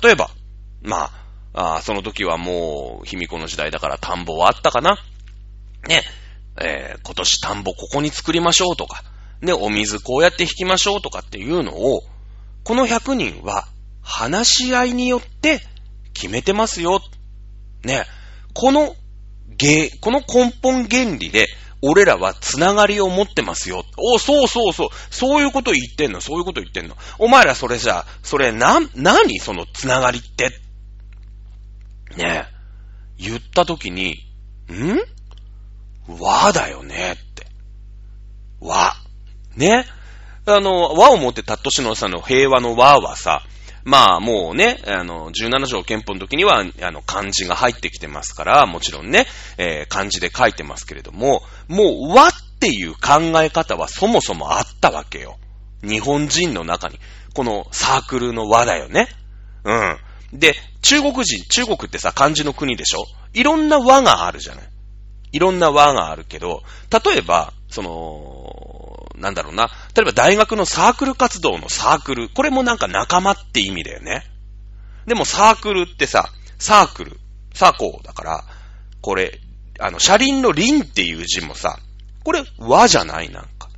[0.02, 0.30] 例えば、
[0.82, 1.10] ま
[1.54, 4.98] あ、あその時はもう、卑弥呼の時代だから田んぼはあったかな
[5.86, 6.02] ね、
[6.60, 9.02] えー、今年田んぼここに作りましょうとか、
[9.40, 12.02] ね、お水こうやって引きましょうとかっていうのを、
[12.64, 13.66] この100人は
[14.02, 15.60] 話し合いによって
[16.14, 17.00] 決めてますよ。
[17.84, 18.04] ね、
[18.54, 18.94] この、
[19.56, 21.46] げこの根本原理で
[21.82, 23.84] 俺らはつながりを持ってますよ。
[23.96, 24.88] お、そうそうそう。
[25.10, 26.96] そういうこと言ってんの、そういうこと言ってんの。
[27.18, 30.50] お前らそれじゃ、それな、何そのつながりって？
[32.16, 32.52] ねえ。
[33.18, 34.14] 言ったときに、
[34.70, 34.98] ん？
[36.06, 37.46] 和だよねって。
[38.60, 38.94] 和。
[39.56, 39.84] ね。
[40.46, 43.42] あの、和をもってたっとしのさんの平和の和はさ、
[43.84, 49.26] まあもうね、あの、17条憲法の時には、あの、漢字が入ってきてますから、もちろんね、
[49.58, 55.36] えー、漢字で書いてますけれども、もう和っていう考え方はそもそもあったわけよ。
[55.82, 57.00] 日本人の中に。
[57.34, 59.08] このサークルの和だよね。
[59.64, 59.98] うん。
[60.32, 63.04] で、中国人、中国ってさ、漢字の国でしょ？
[63.34, 64.64] いろんな和があるじゃない。
[65.32, 68.71] いろんな和があるけど、例えば、その、
[69.22, 69.70] なんだろうな。
[69.94, 72.28] 例えば大学のサークル活動のサークル。
[72.28, 74.24] これもなんか仲間って意味だよね。
[75.06, 77.20] でもサークルってさ、サークル、
[77.54, 78.44] サーコーだから、
[79.00, 79.40] これ、
[79.78, 81.78] あの、車輪の輪っていう字もさ、
[82.24, 83.68] これ和じゃないなんか。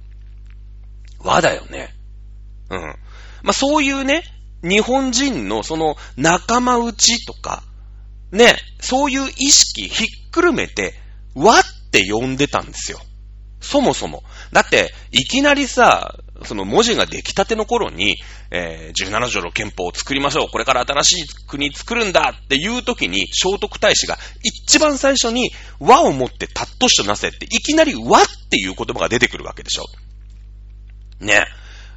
[1.20, 1.94] 和だよね。
[2.70, 2.80] うん。
[3.42, 4.22] まあ、そういうね、
[4.62, 7.62] 日本人のその仲間内とか、
[8.32, 10.94] ね、そういう意識ひっくるめて、
[11.34, 12.98] 和って呼んでたんですよ。
[13.64, 14.22] そもそも。
[14.52, 18.16] だって、いきなりさ、その文字が出来たての頃に、
[18.50, 20.48] えー、17条の憲法を作りましょう。
[20.48, 25.50] これから新しい国作るんだっていう時に、聖徳太子が一番最初に
[25.80, 29.84] 和をもってたっとしとなせって、いきなり和っていう言葉が出てくるわけでしょ。
[31.20, 31.44] ね。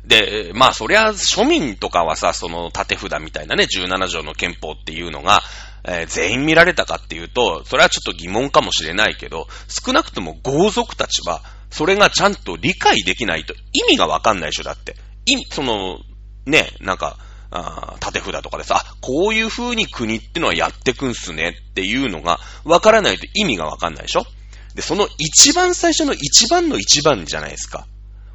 [0.05, 5.41] で、まあそりゃ庶民とかはさ、その縦札みたいなね、17条の憲法っていうのが、
[5.83, 14.95] えー、全員見られたかっていうと、それはちょっと疑問かもしれないけど、少なくとも豪族たちは、それがちゃんと理解できないと意味がわかんないでしょ、だって。
[15.25, 15.99] 意その、
[16.45, 17.17] ね、なんか、
[17.49, 24.25] あ縦札とかでさ、あ、こういう風に国ってのはやってくんすねっていうのがわからないと意味がわかんないでしょ
[24.75, 27.87] で、その一番最初の一番の一番じゃないですか。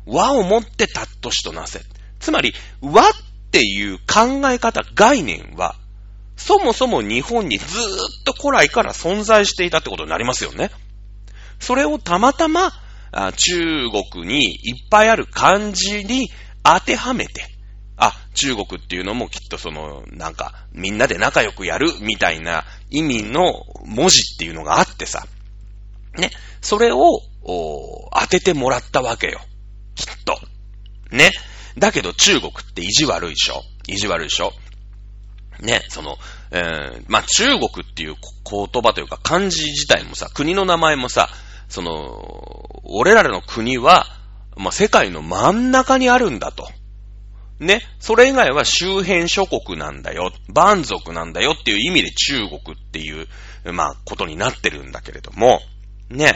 [0.07, 1.81] 和をもってたっとしとなせ。
[2.21, 3.13] つまり、和っ
[3.51, 5.77] ていう考え方、概念は、
[6.37, 10.71] そもそも日本にずーっと古来から存在していたってことになりますよね。
[11.61, 12.73] それをたまたま、
[13.37, 16.31] 中国にいっぱいある漢字に
[16.63, 17.45] 当てはめて、
[17.97, 25.27] あ、中国っていうのもきっとその、なんか、みんなで仲良くやるみたいな意味の文字っていうのがあってさ、
[26.17, 29.41] ね、それを、当ててもらったわけよ。
[29.95, 30.39] きっと。
[31.11, 31.33] ね。
[31.77, 34.53] だけど中国って意地悪いでしょ意地悪いでしょ
[35.61, 36.19] ね、その、
[36.51, 41.29] えー、まあ、中国っていう言葉というか漢字自体もさ、国の名前もさ、
[41.73, 44.05] その、俺らの国は、
[44.59, 46.69] まあ、世界の真ん中にあるんだと。
[47.61, 47.81] ね。
[47.99, 50.33] それ以外は周辺諸国なんだよ。
[50.55, 53.27] 蛮族なんだよっていう意味で中国っていう、
[53.73, 55.61] まあ、ことになってるんだけれども、
[56.11, 56.35] ね。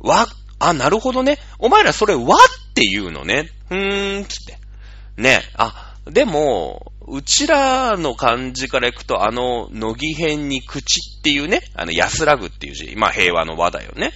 [0.00, 0.26] わ、
[0.58, 1.38] あ、なるほどね。
[1.60, 2.26] お前らそれ和っ
[2.74, 3.48] て言うのね。
[3.70, 4.58] うーん、つって。
[5.16, 5.42] ね。
[5.54, 14.12] あ、でも、うちらの漢字からいくと、あの、乃木編に口っていうね、あの、安らぐっていう字、まあ平和の和だよね。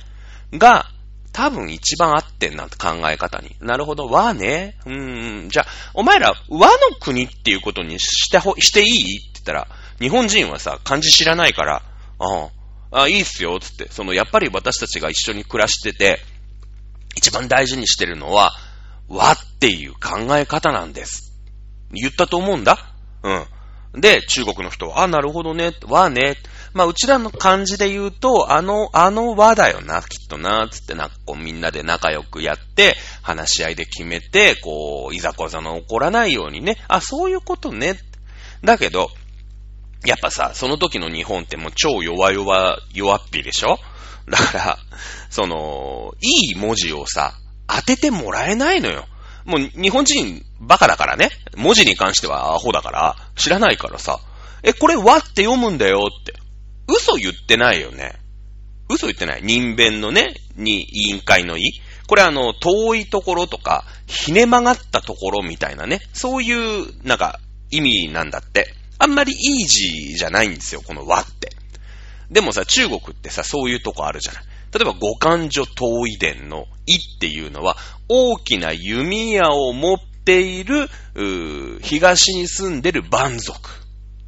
[0.53, 0.91] が、
[1.33, 3.57] 多分一番合ってんな考え方に。
[3.61, 4.77] なるほど、和ね。
[4.85, 9.69] うーん、じゃあ、お前ら和の国っていうことにしてほ、していいって言ったら、
[10.01, 11.83] 日本人はさ、漢字知らないから、
[12.19, 12.49] あ
[12.91, 13.89] あ、あいいっすよ、つって。
[13.91, 16.21] その、やっぱり私たちが一緒に暮らしてて、
[17.17, 18.53] 一番大事にしてるのは、
[19.09, 21.33] 和っていう考え方なんです。
[21.93, 22.93] 言ったと思うんだ。
[23.23, 23.33] う
[23.99, 24.01] ん。
[24.01, 26.37] で、中国の人は、あ、なるほどね、和ね。
[26.73, 37.99] まあ、うちらの漢字で言うと、あの、あの和だよな、きっとな、つってな、こうみんなで仲良くやって、話し合いで決めて、こう、いざこざの起こらないようにね、あ、そういうことね。
[38.63, 39.11] だけど、
[40.05, 43.79] やっぱさ、その時の日本ってもう超弱々、弱っぴでしょ？
[44.29, 44.79] だから、
[45.29, 47.35] その、いい文字をさ、
[47.67, 49.07] 当ててもらえないのよ。
[49.45, 51.31] もう日本人バカだからね。
[51.57, 54.21] 文字に関してはアホだから、知らないからさ。
[54.63, 56.40] え、これ和って読むんだよって。
[56.91, 58.15] 嘘言ってないよね。
[58.89, 59.43] 嘘言ってない。
[59.43, 61.81] 人弁のね、に、委員会の意。
[62.07, 66.01] これあの、遠いところとか、ひね曲がったところみたいなね。
[66.13, 67.39] そういう、なんか、
[67.71, 68.75] 意味なんだって。
[68.99, 71.51] あんまりいい字じゃないんですよ、この和って。
[72.31, 74.43] でもさ、中国ってさ、そういうとこあるじゃない。
[74.73, 77.77] 例えば、五感所遠い伝の意っていうのは、
[78.09, 80.89] 大きな弓矢を持っている、
[81.83, 83.71] 東に住んでる蛮族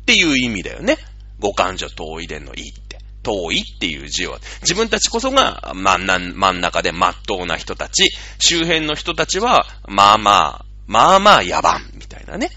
[0.02, 0.96] っていう意味だよね。
[1.42, 2.98] 五感所遠い伝の意って。
[3.22, 12.50] 遠いっていう字は、自分たちこそが真ん真ん中で真っ当な人たち、周辺の人たちは、まあまあ、まあまあ野蛮みたいなね、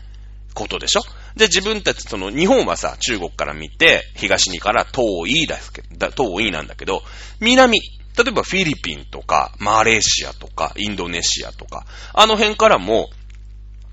[0.55, 1.01] ことでしょ？
[1.35, 7.03] で、自分たち、その、日本はさ、中国から見て、東にから遠いですけど、遠いなんだけど、
[7.39, 13.09] 南、例えばフィリピンとか、マレーシアとか、インドネシアとか、あの辺からも、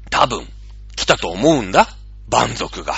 [0.08, 0.48] 多分、
[0.94, 1.88] 来たと思うんだ。
[2.30, 2.94] 蛮族が。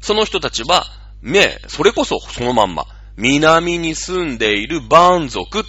[0.00, 0.86] その人たちは、
[1.26, 5.64] ねえ、それこそそのまんま、南に住んでいる蛮族、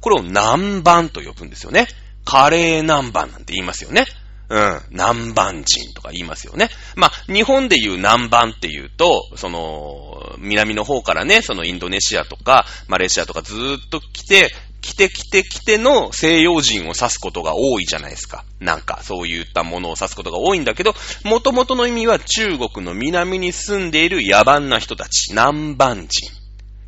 [0.00, 1.88] これを南蛮と呼ぶんですよね。
[2.24, 4.04] カレー南蛮なんて言いますよね。
[4.50, 4.80] うん。
[4.90, 6.68] 南蛮人とか言いますよね。
[6.94, 14.50] まあ、日本で言う南蛮っていうと、その、南の方からね、そのインドネシアとか、マレーシアとかずーっと来て、
[14.88, 18.46] 来て来て来ての西洋人を指すことが多いじゃないですか。
[18.58, 26.30] なんか、そういったものを指すことが多いんだけど、元々の意味は中国の南に住んでいる野蛮な人たち、南蛮人、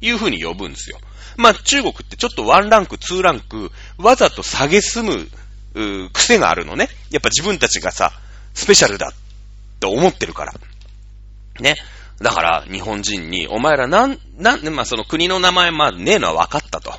[0.00, 0.98] いう風に呼ぶんですよ。
[1.36, 5.28] まあ、中国ってちょっとワンランク、ツーランク、わざと下げすむ
[6.14, 6.88] 癖があるのね。
[7.10, 8.12] やっぱ自分たちがさ、
[8.54, 10.54] スペシャルだって思ってるから。
[11.60, 11.76] ね。
[12.20, 16.92] だから、日本人に、お前らなん、なん、まあ、その国の名前、まあ、ねえのは分かったと。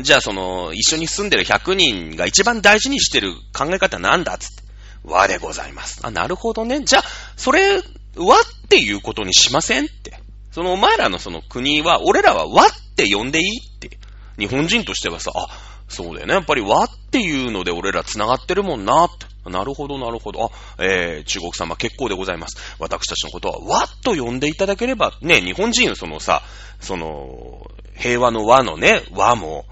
[0.00, 4.62] じゃあ、その、一緒に住んでる100人が一番大事にしてる考え方なんだっつって。
[5.04, 6.00] 和でございます。
[6.02, 6.82] あ、なるほどね。
[6.84, 7.04] じゃあ、
[7.36, 7.82] それ、
[8.16, 10.18] 和っていうことにしませんって。
[10.52, 13.98] その、お前らのその国は、俺らは和って呼んでいいって。
[14.38, 15.48] 日本人としてはさ、あ、
[15.88, 16.34] そうだよね。
[16.34, 19.26] やっぱり和っていうので俺ら繋がってるもんなって。
[19.50, 20.44] なるほど、なるほど。
[20.44, 22.76] あ、えー、中国様結構でございます。
[22.78, 26.42] 私たちのことは和と呼んでいただければ、ね、日本人、そのさ、
[26.80, 29.66] その、平和の和のね、和も、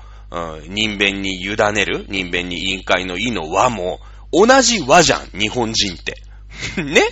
[0.69, 4.01] 人弁に委ねる、人弁に委員会の意の和も、
[4.33, 6.23] 同じ和じゃん、日本人って。
[6.83, 7.03] ね？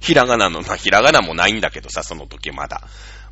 [0.00, 2.82] ひらがなの、まあ、ひらがなもないんだけどさ、その時まだ。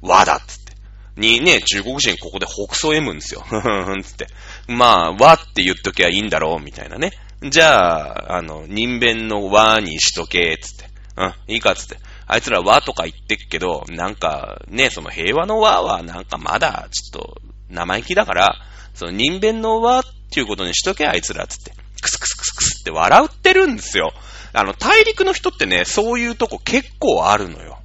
[0.03, 0.73] 和だっつって。
[1.17, 3.41] にね、中国人ここで北総 M んですよ。
[3.41, 4.29] ふふんつって。
[4.69, 7.13] まあ、和って言っときゃいいんだろう、みたいなね。
[7.43, 10.91] じゃあ、あの、人弁の和にしとけ、つって。
[11.17, 11.97] うん、いいか、つって。
[12.27, 18.57] あいつら和とか言ってっけど、なんか、ね、その平和の和はなんかまだ、ちょっと、生意気だから、
[18.95, 21.73] その人弁の和っていうことにしとけ、あいつら、つって。
[22.01, 24.13] クスクスクスクスって笑ってるんですよ。
[24.53, 27.79] あの、大陸の人ってね、そういうとこ結構あるのよ。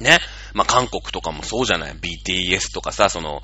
[0.00, 0.18] ね。
[0.54, 3.42] まあ、韓国とかもそうじゃない ?BTS とかさ、その、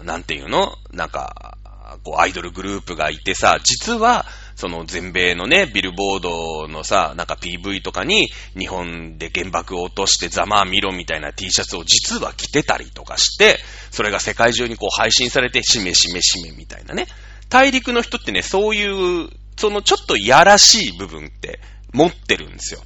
[0.00, 0.74] うんなんていうの？
[0.92, 1.56] なんか、
[2.04, 4.26] こう、アイドルグループがいてさ、実は、
[4.56, 13.58] その全米のね、ビルボードのさ、なんか PV とかに、日本で原爆を落としてざまあ見ろみたいな T シャツを実は着てたりとかして、
[13.90, 17.06] それが世界中にこう配信されて、しめしめしめみたいなね。
[17.50, 19.28] 大陸の人ってね、そういう、
[19.58, 21.60] そのちょっとやらしい部分って
[21.92, 22.80] 持ってるんですよ。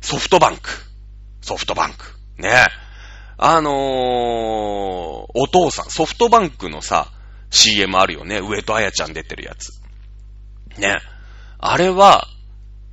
[0.00, 0.70] ソフトバンク。
[1.42, 2.06] ソフトバンク。
[2.38, 2.68] ね。
[3.36, 7.08] あのー、お父さん、ソフトバンクのさ、
[7.50, 8.40] CM あるよね。
[8.40, 9.81] 上戸彩ちゃん出てるやつ。
[10.78, 11.00] ね。
[11.58, 12.28] あれは、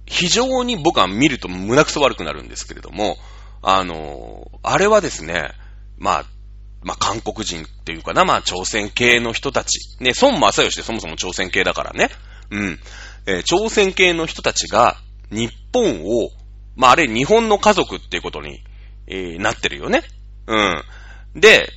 [0.06, 3.18] 非常に僕は見ると胸くそ悪くなるんですけれども、
[3.62, 5.52] あの、あれはですね、
[5.98, 6.26] まあ、
[6.82, 10.02] まあ、韓国人っていうかな、まあ、朝鮮系の人たち。
[10.02, 12.10] ね、孫正義ってそもそも朝鮮系だからね。
[12.52, 12.80] うん。
[13.26, 14.98] えー、朝鮮系の人たちが、
[15.30, 16.30] 日本を、
[16.76, 18.64] まあ、あれ、日本の家族っていうことに、
[19.08, 20.04] えー、なってるよね。
[20.48, 20.84] うん。
[21.36, 21.70] で、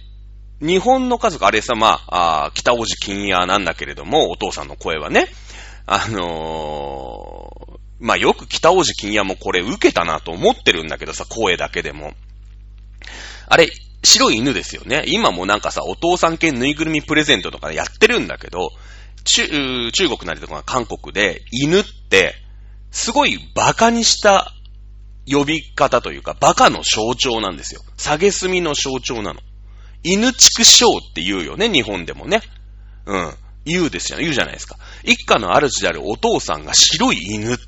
[0.61, 5.27] 日本の家族、あれさ、まあ、あ北王子金屋なんだけれども、お父さんの声はね。
[5.87, 12.15] あのー、まあ、よく北王子金屋もこれ受けたなと思ってるんだけどさ、声だけでも。
[13.47, 13.69] あれ、
[14.05, 15.05] 白い犬ですよね。
[15.07, 18.71] 今もなんかさ、お父さん系ぬいぐるみプレゼントとかやってるんだけど、
[19.25, 22.35] 中、中国なりとか韓国で犬って、
[22.91, 24.53] すごい馬鹿にした
[25.27, 27.83] 呼び方というか、馬鹿の象徴なんですよ。
[27.97, 29.41] 下げすみの象徴なの。
[30.03, 32.43] 犬畜生って言うよね、日本でもね。
[33.07, 33.35] うん。
[33.65, 34.77] 言うですよ、言うじゃないですか。
[35.05, 37.59] 一家の主であるお父さんが白い犬。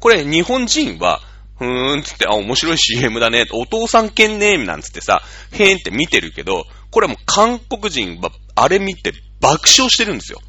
[0.00, 1.20] これ、日本人は、
[1.58, 3.46] ふーんつって、あ、面白い CM だね。
[3.52, 5.22] お父さん犬ねなんつってさ、
[5.52, 10.40] へーんって見てるけど、これも韓国人は、あれ見て爆笑してるんですよ。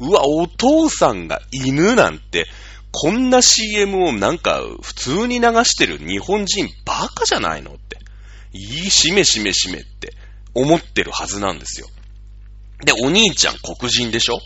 [0.00, 2.46] うわ、お父さんが犬なんて、
[2.92, 7.98] こんな CM をなんか普通に流してる日本人バカじゃないのって。
[8.52, 10.14] いいしめしめしめって
[10.54, 11.88] 思ってるはずなんですよ。
[12.84, 14.38] で、お兄ちゃん黒人でしょ？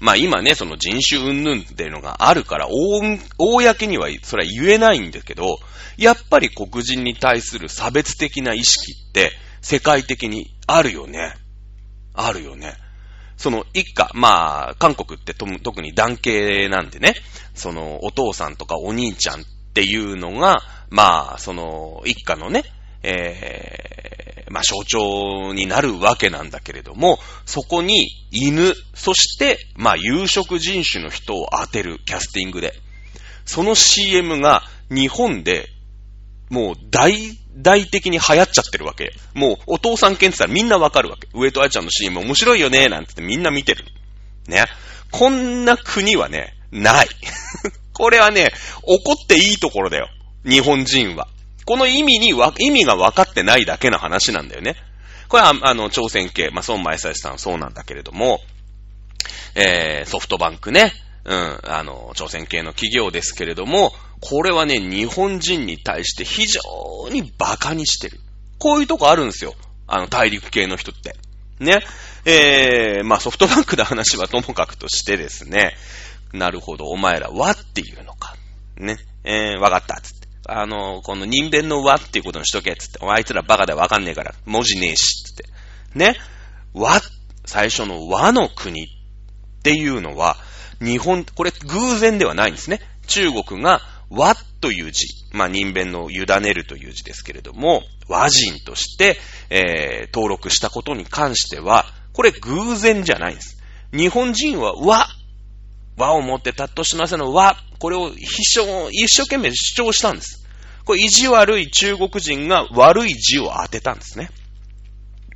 [0.00, 5.58] まあ今ね、その人種云々っていうのがあるから、公にはそれは言えないんだけど、
[5.96, 11.34] やっぱり黒人に対する差別的な意識って世界的にあるよね。
[12.14, 12.74] あるよね。
[13.36, 17.14] その一家、まあ、韓国って特に男系なんでね、
[17.54, 19.44] そのお父さんとかお兄ちゃんっ
[19.74, 22.64] ていうのが、まあ、その一家のね、
[23.02, 32.74] えー、まあ象徴になるわけなんだけれども、そこに犬、そして、まあ有色人種の人を当てるキャスティングで、
[33.46, 35.68] その CM が日本で
[36.50, 37.14] もう大
[37.56, 39.14] 大的に流行っちゃってるわけ。
[39.34, 41.28] もう、お父さん犬って言ったらみんなわかるわけ。
[41.32, 43.84] 上戸愛ちゃんの CM 面白いよね、なんて言ってみんな見てる。
[44.48, 44.66] ね。
[45.10, 47.08] こんな国はね、ない。
[47.92, 50.08] これはね、怒っていいところだよ。
[50.44, 51.28] 日本人は。
[51.64, 54.76] この意味にわ、意味が分かってないだけの話なんだよね。
[55.28, 58.40] これは、あの、朝鮮系、まあ、孫前ささんはそうなんだけれども、
[59.54, 60.92] えー、ソフトバンクね。
[61.24, 68.20] うん、あの、朝鮮系の企業ですけれども、これはね、日本人に対して非常に馬鹿にしてる。
[68.58, 69.54] こういうとこあるんですよ。
[69.86, 71.16] あの、大陸系の人って。
[71.60, 71.80] ね。
[72.24, 75.74] えー、まあソフトバンクの話はともかくとしてですね、
[76.32, 78.36] なるほど、お前らはっていうのか。
[78.76, 78.96] ね。
[79.24, 80.21] えー、わかった、つって。
[80.48, 82.98] あの、この人弁の和っていうことにしとけ、つって。
[83.06, 85.44] あいつらバカでわかんねえから、文字ねえし、つって。
[85.94, 86.16] ね。
[86.74, 87.00] 和、
[87.44, 88.88] 最初の和の国っ
[89.62, 90.36] ていうのは、
[90.80, 92.80] 日本、これ偶然ではないんですね。
[93.06, 93.80] 中国が
[94.10, 99.18] 和という字、まあ人弁の委ねるという字ですけれども、和人として、
[99.48, 103.58] えー、登録したことに関しては、これ偶然じゃないんです。
[103.92, 105.06] 日本人は和、
[105.96, 110.46] 和をもってたっとしませんの和、これを一生、一生懸命主張したんです。
[110.84, 114.30] これ意地悪い中国人が悪い字を当てたんですね。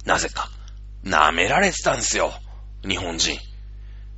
[0.05, 0.51] なぜか。
[1.05, 2.33] 舐められてたんですよ。
[2.87, 3.39] 日本人。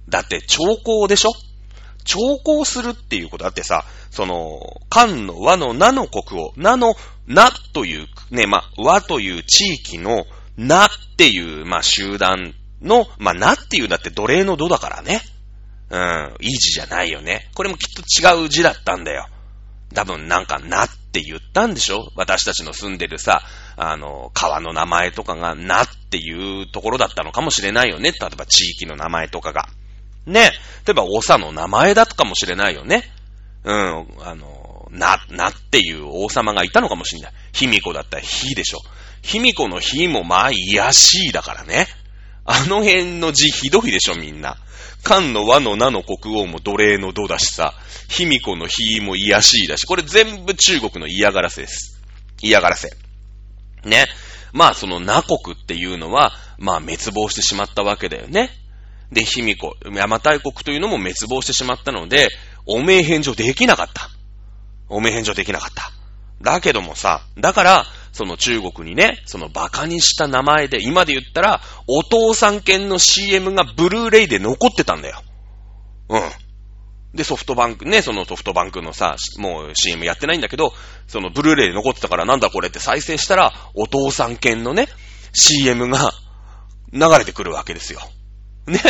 [0.09, 1.33] だって兆候でしょ？
[2.05, 6.95] 兆候するっていうことだってさ、その、漢の和の名の国を、名の
[7.27, 10.25] 名という、ね、まあ、和という地域の
[10.57, 15.21] 名っていう、まあ、集団の、まあ、名っていうだって奴隷の度だからね。
[15.91, 17.49] うん、いい字じゃないよね。
[17.55, 19.29] これもきっと違う字だったんだよ。
[19.95, 22.11] 多分なんか、なって言ったんでしょ？
[22.15, 23.41] 私たちの住んでるさ、
[23.77, 28.13] あの、川の名前とかが、なっていうところだったのかもしれないよね。
[28.13, 29.67] 例えば地域の名前とかが。
[30.27, 30.53] ね。
[30.87, 33.11] 例えば、長の名前だったかもしれないよね。
[33.65, 37.33] うん、あの、な、なっていう王様がいたのかもしれない。
[37.53, 38.79] 卑弥呼だったらひでしょ。
[39.23, 41.87] 卑弥呼のひもまあ、いやしいだからね。
[42.45, 44.59] あの辺の字ひどいでしょ、みんな。
[45.03, 47.75] 漢の和の名の国王も奴隷の度だしさ、
[48.09, 52.01] 卑弥呼の非も癒しいだし、これ全部中国の嫌がらせです。
[52.43, 52.91] 嫌がらせ。
[53.85, 54.07] ね。
[54.53, 58.51] まあその名国っていうのは、まあ滅亡してしまったわけだよね。
[59.13, 62.29] で、卑弥呼、邪馬台国というのも滅亡してしまったので、
[62.67, 64.11] お名返上できなかった。
[64.89, 65.93] お名返上できなかった。
[66.43, 75.23] だけどもさ、だから、その中国にね、その馬鹿にした名前で、今で言ったら、お父さん犬の CM がブルーレイで残ってたんだよ。
[76.09, 76.21] うん。
[77.15, 80.73] で、ソフトバンク、ね、そのソフトバンクのさ、もう CM やってないんだけど、
[81.07, 84.89] そのブルーレイで残ってたからなんだこれって再生したら、お父さん犬のね、
[85.33, 86.13] CM が
[86.93, 88.01] 流れてくるわけですよ。
[88.67, 88.81] ね。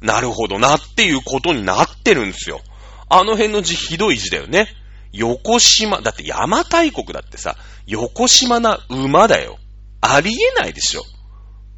[0.00, 2.60] なるほどなっていうことになってるんですよ。
[3.08, 4.68] あの辺の字ひどい字だよね。
[5.12, 7.56] 横島、だって山大国だってさ、
[7.86, 9.58] 横島な馬だよ。
[10.00, 11.02] ありえないでしょ。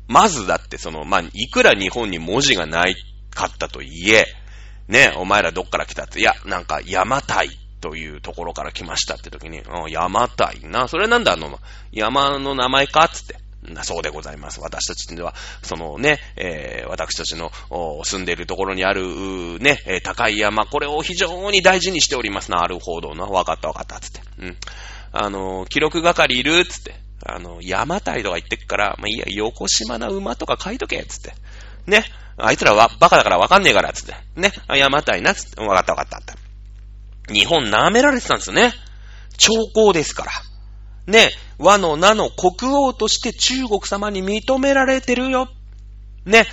[0.09, 2.97] まずだってその、まあ、いくら日本に文字がない
[3.31, 4.27] かったといえ、
[4.89, 7.49] ね、お前らどっから来たって、いや、なんか山大
[7.81, 11.59] というところから来ましたって時に、うん、山大な、それなんだあの、
[11.91, 13.37] 山の名前かつって。
[13.83, 14.61] そうでございます。
[14.61, 17.53] 私たちでは、そのね、えー、私たちの
[18.05, 22.51] 住んでいるところにある、ね、高い山、これを非常に大事にしております。
[22.51, 23.25] なるほどな。
[23.25, 24.21] わかったわかった、つって。
[24.39, 24.57] うん。
[25.13, 26.65] あの、記録係いる？
[26.65, 26.95] つって。
[27.25, 31.33] あの、山体とか言ってっから、まあ、いいや、横島な馬とか書いとけつって。
[31.87, 32.05] ね。
[32.37, 34.15] あいつらはバカだからわかんねえから、つって。
[34.35, 34.53] ね。
[34.69, 35.61] 山体な、つって。
[35.61, 36.23] わかったわかったっ
[37.29, 37.33] て。
[37.33, 38.73] 日本舐められてたんですよね。
[39.39, 40.33] 兆候ですから。
[41.07, 41.31] ね、
[41.63, 45.49] 和の名の国王として中国様に認められてるよ。
[46.25, 46.47] ね、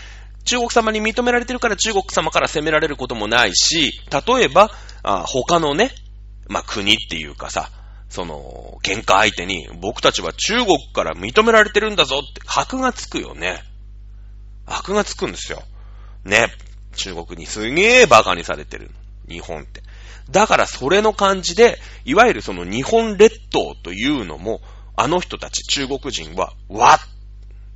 [0.45, 4.71] 中国様に認められてるから中国様から責められることもないし、例えば、
[5.03, 5.91] あ他のね、
[6.47, 7.69] まあ、国っていうかさ、
[8.09, 13.63] その、喧嘩相手に、僕たちは中国から認められてるんだぞって、箔がつくよね。
[14.65, 15.61] 箔がつくんですよ。
[16.25, 16.47] ね。
[16.95, 18.89] 中国にすげえ馬鹿にされてる。
[19.27, 19.83] 日本って。
[20.31, 24.61] だからそれの感じで、いわゆるその日本列島というのも、
[25.01, 26.99] あの人たち中国人は、わ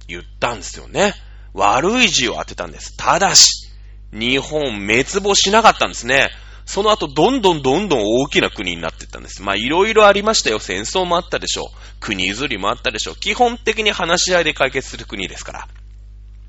[0.09, 1.13] 言ったんですよね。
[1.53, 2.97] 悪い字を当てたんです。
[2.97, 3.69] ただし、
[4.11, 6.31] 日本滅亡しなかったんですね。
[6.65, 9.41] その後、どんどんどんどん大きな国になっていったんです。
[9.41, 10.59] まあ、いろいろありましたよ。
[10.59, 11.77] 戦争もあったでしょう。
[12.01, 13.15] 国譲りもあったでしょう。
[13.15, 15.67] 基本的に話し合いで解決する国ですから。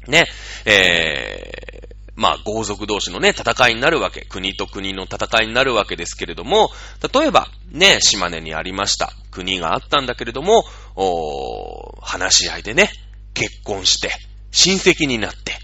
[0.08, 0.26] ね。
[0.64, 1.73] え
[2.16, 4.24] まあ、豪族同士のね、戦いになるわけ。
[4.24, 6.70] 国と国の戦いになるわけですけれども、
[7.12, 9.12] 例えば、ね、島根にありました。
[9.30, 12.90] 国があったんだけれども、お話し合いでね、
[13.34, 14.12] 結婚して、
[14.52, 15.58] 親戚になって、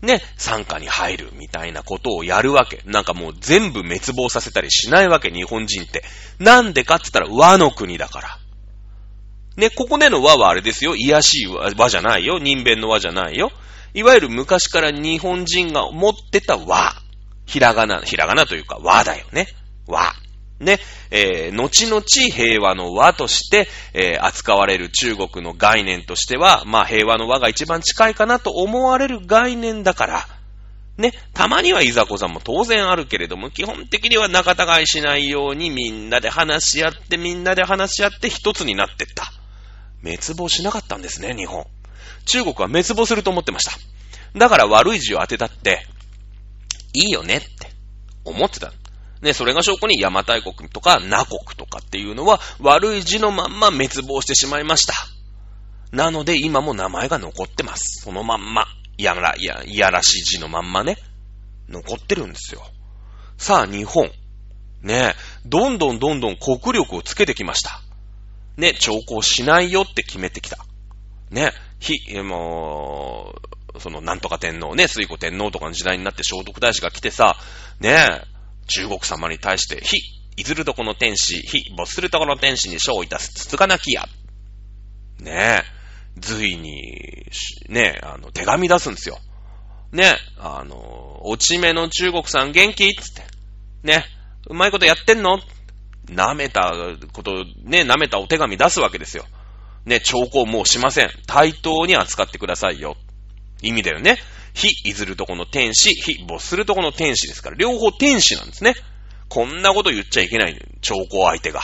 [0.00, 2.82] ね、参加に入るみたいなことをやるわけ。
[2.86, 6.04] なんかもう全部滅亡させたりしないわけ、日本人って。
[6.38, 8.38] なんでかって言ったら和の国だから。
[9.56, 10.94] ね、ここでの和はあれですよ。
[10.94, 12.38] 癒しい和じゃないよ。
[12.38, 13.50] 人弁の和じゃないよ。
[13.94, 16.94] いわゆる昔から日本人が持ってた和。
[17.46, 19.48] ひらがな、ひらがなというか和だよね。
[19.86, 20.12] 和。
[20.60, 20.80] ね、
[21.10, 30.26] えー、後々平和の和として、えー、扱われる中国の概念としては、まあ平和の和が一番近いかなと思われる概念だから、
[30.96, 39.32] ね、たまにはいざこざも当然あるけれども、基本的には仲違いしないようにみんなで話し合って、みんなで話し合って一つになってった。
[40.02, 41.66] 滅亡しなかったんですね、日本。
[42.24, 43.72] 中国は滅亡すると思ってました。
[44.38, 45.86] だから悪い字を当てたって、
[46.92, 47.72] いいよねって
[48.24, 48.72] 思ってた。
[49.22, 54.94] ね、それが証拠に邪馬台国とか那国とかっていうのは悪い字のまんま滅亡してしまいました。
[55.90, 58.02] なので今も名前が残ってます。
[58.04, 58.66] そのまんま。
[58.96, 60.96] いやら、いや、いやらしい字のまんまね。
[61.68, 62.62] 残ってるんですよ。
[63.36, 64.10] さあ、日本。
[64.82, 65.14] ね
[65.44, 67.80] どんどんどんどん国力をつけてきました。
[68.56, 70.58] ね、徴工しないよって決めてきた。
[71.30, 73.34] ね、ひ、も
[73.74, 77.36] う、その、なんとか天皇ね、水古天皇とかの時代になって聖徳太子が来てさ、
[77.80, 78.22] ね
[78.66, 79.96] 中国様に対して、ひ、
[80.36, 84.06] いずるとこの天使、ひ、没するとこの天使に書をいたす、つつかなきや。
[85.20, 85.78] ねえ。
[86.20, 87.26] 随に、
[87.68, 89.18] ね、あの、手紙出すんですよ。
[89.92, 93.22] ね、あの、落ち目の中国さん元気つって。
[93.82, 94.04] ね、
[94.48, 95.40] うまいことやってんの？
[96.06, 96.72] 舐めた
[97.12, 99.24] こと、ね、舐めたお手紙出すわけですよ。
[99.84, 101.10] ね、兆候もうしません。
[101.26, 102.96] 対等に扱ってくださいよ。
[103.62, 104.18] 意味だよね。
[104.54, 108.74] 非いずるとこの天使、非没するとこの天使ですから、両方天使なんですね。
[109.28, 110.56] こんなこと言っちゃいけない。
[110.80, 111.60] 兆候相手が。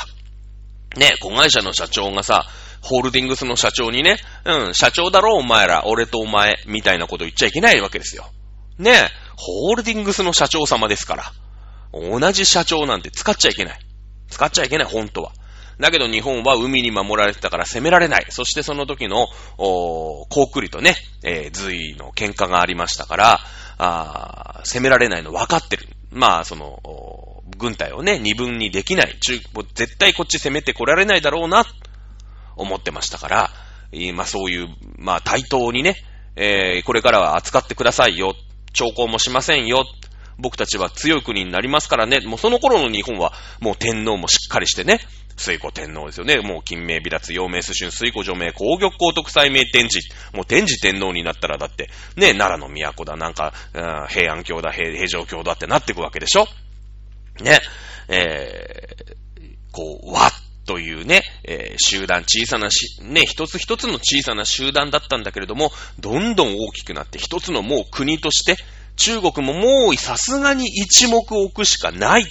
[0.97, 2.47] ね、子会社の社長がさ、
[2.83, 8.31] ホールディングスの社長にね、うん、社長だろお前ら、俺とお前、みたいなこと言っちゃいけないわけですよ。
[8.79, 11.33] ね、ホールディングスの社長様ですから。
[11.93, 13.79] 同じ社長なんて使っちゃいけない。
[14.29, 15.33] 使っちゃいけない、本当は。
[15.81, 18.27] だけど日本は海に守られてたから攻められない。
[18.29, 19.27] そしてその時の、
[19.59, 23.41] おー、コークリとね、えー、隋の喧嘩がありましたから、
[23.79, 25.89] あ攻められないの分かってる。
[26.11, 29.18] まあ、その、軍隊をね、二分にできない。
[29.20, 29.41] 中、
[29.75, 31.64] 絶対こっち攻めてこられないだろうな、
[32.57, 33.51] 思ってましたから、
[34.14, 35.97] まあそういう、まあ対等にね、
[36.37, 38.35] えー、これからは扱ってくださいよ。
[38.72, 39.85] 兆候もしませんよ。
[40.39, 42.20] 僕たちは強い国になりますからね。
[42.20, 45.01] もうその頃の日本は、もう天皇もしっかりしてね。
[45.37, 46.39] 水古天皇ですよね。
[46.39, 50.01] もう金明美脱、陽明崇春、水古除名、皇玉皇徳祭明天智。
[50.32, 53.53] もう天智天皇になったらだって、ね、奈良の都だ、なんか、
[54.09, 56.47] 平安京だ、平平城京だってなってくわけでしょ？
[57.43, 57.61] ね。
[58.09, 60.30] えー、こう、わ
[60.66, 68.57] というね、えー、集団、小さなし、ね、一つ一つの小さな集団だったんだけれども、どんどん大きくなって、一つのもう国として、
[68.97, 72.26] 中国ももうさすがに一目置くしかない、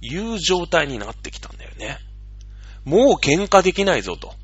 [0.00, 1.57] いう状態になってきたん。
[2.88, 4.34] もう喧嘩できないぞと。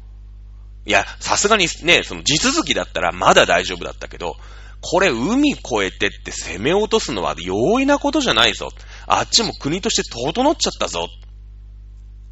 [0.84, 4.36] いや、さすがにね、その地続きだったらまだ大丈夫だったけど、
[4.82, 8.68] これ海越えてって攻め落とすのは容易なことじゃないぞ。
[9.06, 11.08] あっちも国として整っちゃったぞ。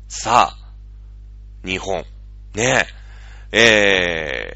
[0.09, 2.05] さあ、日本、
[2.55, 2.87] ね
[3.53, 4.53] え、え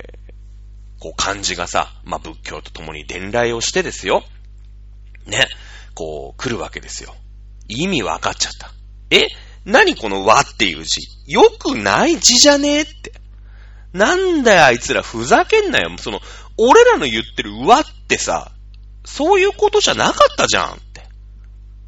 [0.98, 4.22] ー、こう漢字がさ、まあ、仏教と共に伝来をしてですよ。
[5.24, 5.46] ね、
[5.94, 7.14] こう来るわけですよ。
[7.66, 8.72] 意味分かっちゃった。
[9.10, 9.28] え？
[9.66, 11.02] 何この和っていう字。
[11.26, 13.12] よくない字じゃねえって。
[13.92, 15.90] なんだよあいつらふざけんなよ。
[15.98, 16.20] その、
[16.56, 18.52] 俺らの言ってる和ってさ、
[19.04, 21.02] そういうことじゃなかったじゃんって。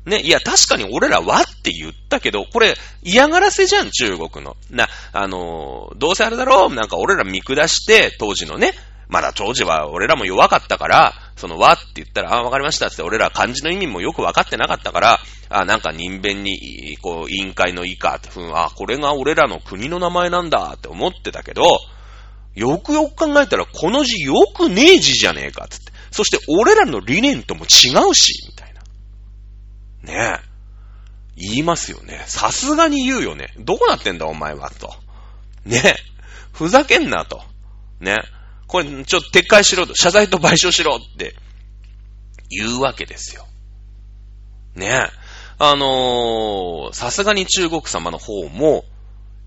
[0.07, 4.57] ね、いや、確かに俺らはって言ったけど、これ嫌がらせじゃん、中国の。
[4.71, 8.73] な、あのー、どうせあれだろうなんか俺ら見下して、当時のね、
[9.09, 21.63] まだ当時は俺らも弱かったから、その和って言ったら、あ、わかりましたって俺ら漢字の意味もよくわかってなかったから、あ、なんか人弁に、こう、委員会の以下って、ふん、あ、これが俺らの国の名前なんだって思ってたけど、
[22.55, 25.93] よくよく考えたらこの字よくねえ字じゃねえかつって。
[26.11, 28.83] そして俺らの理念とも違うし、みたいな。
[30.13, 30.49] ねえ。
[31.37, 32.25] 言いますよね。
[32.27, 33.55] さすがに言うよね。
[33.59, 34.93] どうなってんだお前は、と。
[35.65, 35.97] ねえ。
[36.53, 37.43] ふざけんな、と。
[38.01, 38.38] ねえ。
[38.69, 39.97] これ、ちょっと撤回しろと。
[39.97, 41.35] 謝罪と賠償しろって
[42.51, 43.47] 言うわけですよ。
[44.77, 45.11] ねえ。
[45.59, 48.85] あのー、さすがに中国様の方も、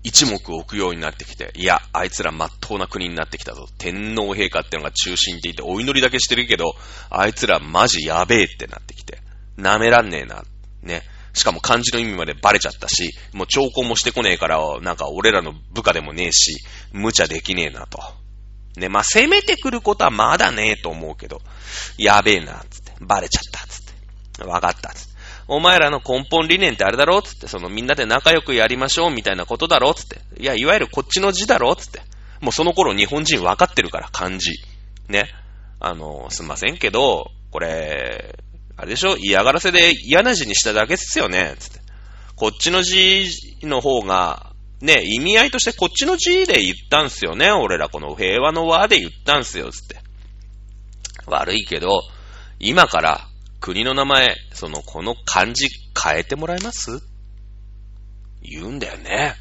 [0.04, 3.66] 一目置くようになってきて、いや、あいつら真っ当な国になってきたぞ。
[3.78, 6.74] 天皇陛下ってのが中心って言ってお祈りだけしてるけど、
[7.08, 9.22] あいつらマジやべえってなってきて。
[9.56, 10.42] 舐めらんねえな。
[10.82, 11.02] ね。
[11.34, 16.56] しかも漢字の意味までバレちゃったし、もう兆候もしてこねえから、なんか俺らの部下でもねえし、
[16.92, 18.00] 無茶できねえなと。
[18.76, 21.40] ね、まあ、攻めてくることはまだねえと思うけど、
[21.98, 22.92] やべえな、つって。
[23.00, 24.44] バレちゃった、つって。
[24.44, 25.12] わかった、つって。
[25.48, 27.48] お前らの根本理念ってあれだろつって。
[27.48, 30.20] そのみんなで仲良くやりましょうみたいなことだろつって。
[30.40, 32.00] いや、いわゆるこっちの字だろつって。
[32.40, 34.52] もうその頃日本人分かってるから、漢字。
[35.08, 35.28] ね。
[35.80, 38.38] あの、すんませんけど、これ、
[38.76, 39.16] あれでしょ？
[39.18, 41.80] 嫌がらせで嫌な字にしただけっすよねつって。
[42.36, 43.28] こっちの字
[43.62, 44.51] の方が、
[44.82, 47.52] ね、意味合いとしてこっちの字で言ったんすよね。
[47.52, 49.96] 俺らこの平和の和で言ったんすよ、つって。
[51.26, 52.02] 悪いけど、
[52.58, 53.28] 今から
[53.60, 57.00] 国の名前、その、この漢字変えてもらえます？
[58.42, 59.36] 言うんだよね。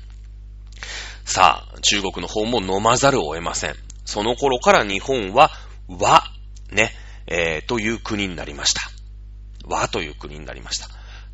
[1.26, 3.76] さあ、中国の方も飲まざるを得ません。
[4.06, 5.50] その頃から日本は
[5.88, 6.22] 和、
[6.72, 6.92] ね、
[7.26, 8.82] えー、という国になりました。
[9.66, 10.88] 和という国になりました。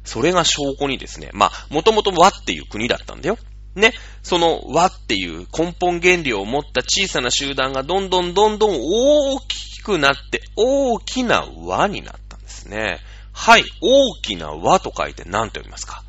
[0.06, 3.38] それが証拠にですね、まあ、もともと和っていう国だったんだよ。
[3.78, 13.00] ね、その和っていう根本原理を持った小さな集団がどんどんどんどん大きくなって、大きな和になったんですね。
[13.32, 16.04] はい、大きな和と書いて何と読みますか？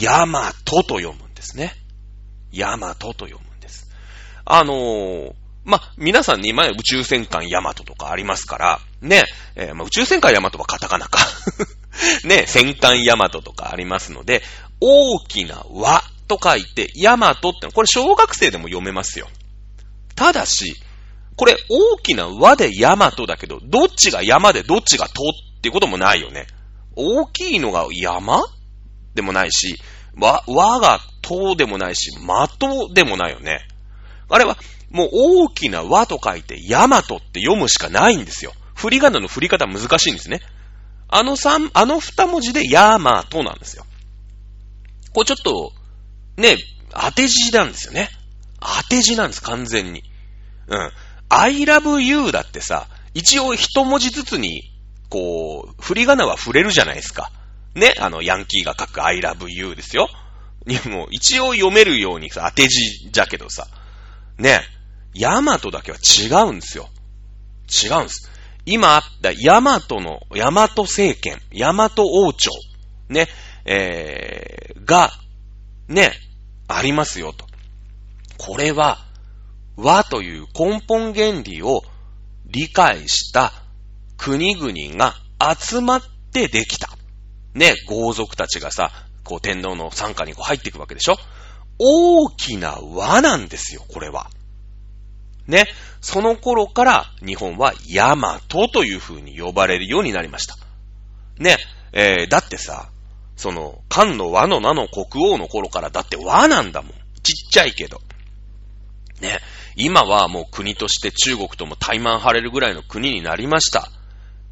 [0.00, 1.72] ヤマトと読むんですね。
[2.52, 3.90] ヤマトと読むんです。
[4.44, 5.32] あのー、
[5.64, 11.18] ま皆さんに今宇宙戦艦ヤマトとかありますから、ね、えー、ま宇宙戦艦ヤマトはカタカナか。
[12.24, 14.42] ね、戦艦ヤマトとかありますので、
[14.80, 19.28] 大きな和と書いて、ヤマトってのはこれ小学生でも読めますよ。
[20.14, 20.74] ただし、
[21.36, 25.22] これ大きな和でヤマトだけど、どっちが山でどっちがと
[25.56, 26.46] っていうこともないよね。
[26.96, 28.42] 大きいのが山
[29.14, 29.76] でもないし、
[30.16, 33.60] 和、和がとでもないし、的でもないよね。
[34.28, 34.58] あれは、
[34.90, 38.52] もう大きな和と書いて、ヤマトって読むしかないんですよ。
[38.74, 40.40] 振り仮名の振り方難しいんですね。
[41.08, 43.84] あの三、あの二文字でヤマトなんですよ。
[45.12, 45.72] これちょっと、
[46.36, 46.56] ね、
[46.90, 48.10] 当て字なんですよね。
[48.60, 50.02] 当て字なんです、完全に。
[50.68, 50.92] うん。
[51.28, 54.70] I love you だってさ、一応一文字ずつに、
[55.08, 57.30] こう、振り仮名は触れるじゃないですか。
[57.74, 60.08] ね、あの、ヤンキーが書く I love you ですよ。
[60.66, 63.66] にも、一応読めるようにさ、当て字じゃけどさ、
[64.38, 64.60] ね、
[65.14, 66.88] ヤマトだけは違うんですよ。
[67.68, 68.30] 違うんです。
[68.66, 72.50] 今あったヤマトの、ヤマト政権、ヤマト王朝、
[73.08, 73.28] ね、
[73.70, 75.10] えー、が、
[75.88, 76.12] ね、
[76.68, 77.46] ありますよと。
[78.38, 78.98] これは、
[79.76, 81.82] 和という根本原理を
[82.46, 83.52] 理解した
[84.16, 85.14] 国々が
[85.54, 86.02] 集まっ
[86.32, 86.88] てできた。
[87.54, 88.90] ね、豪族たちがさ、
[89.22, 91.16] こう天皇の参加にこう入っていくわけでしょ
[91.78, 94.30] 大きな和なんですよ、これは。
[95.46, 95.66] ね、
[96.00, 100.56] その頃から日本はヤマトという風に呼ばれるようになりました。
[101.38, 101.56] ね、
[101.92, 102.90] えー、だってさ、
[103.38, 106.90] その、漢の和の名の国王の頃からだって和なんだもん。
[107.22, 108.02] ちっちゃいけど。
[109.20, 109.38] ね。
[109.76, 113.90] 今はもう国として中国とも対マン張れるぐらいの国になりました。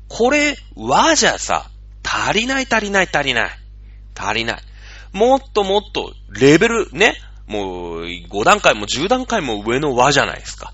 [0.08, 1.68] これ、和じゃさ、
[2.04, 3.58] 足りない足りない足りない。
[4.14, 4.62] 足りない。
[5.12, 7.14] もっともっとレベル、ね。
[7.48, 10.72] もう5段階も10段階も上の和じゃないですか。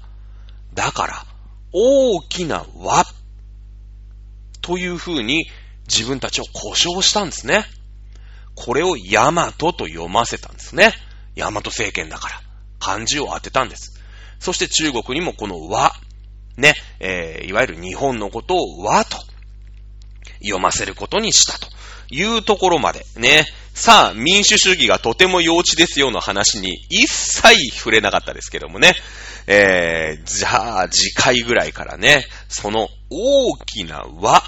[0.74, 1.26] だから、
[1.72, 3.06] 大きな和
[4.60, 5.46] という風に
[5.88, 7.64] 自分たちを故障したんですね。
[8.54, 10.92] これをヤマトと読ませたんですね。
[11.34, 12.40] ヤマト政権だから。
[12.78, 14.00] 漢字を当てたんです。
[14.40, 15.92] そして中国にもこの和、
[16.56, 19.16] ね、えー、いわゆる日本のことを和と
[20.40, 21.68] 読ませることにしたと
[22.10, 23.46] いうところまでね。
[23.74, 28.94] さあ、民主主義がとても幼稚ですよの話に一切触れなかったですけどもね。
[29.46, 34.42] えー、じゃあ、次回ぐらいからね、その大きな和、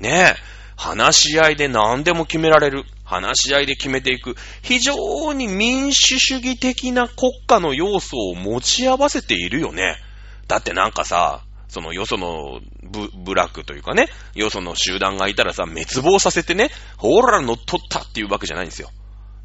[0.00, 0.36] ね、
[0.76, 2.84] 話し合いで何でも決められる。
[3.06, 9.96] 話し合いで決めていく、非常に民主主義的な国家の要素を持ち合わせているよね。
[10.48, 18.90] だってなんかさ、そのよそのブ、ブラックというかね、よその集団がいたらさ、滅亡させてね、ほら乗っ取ったっていうわけじゃないんですよ。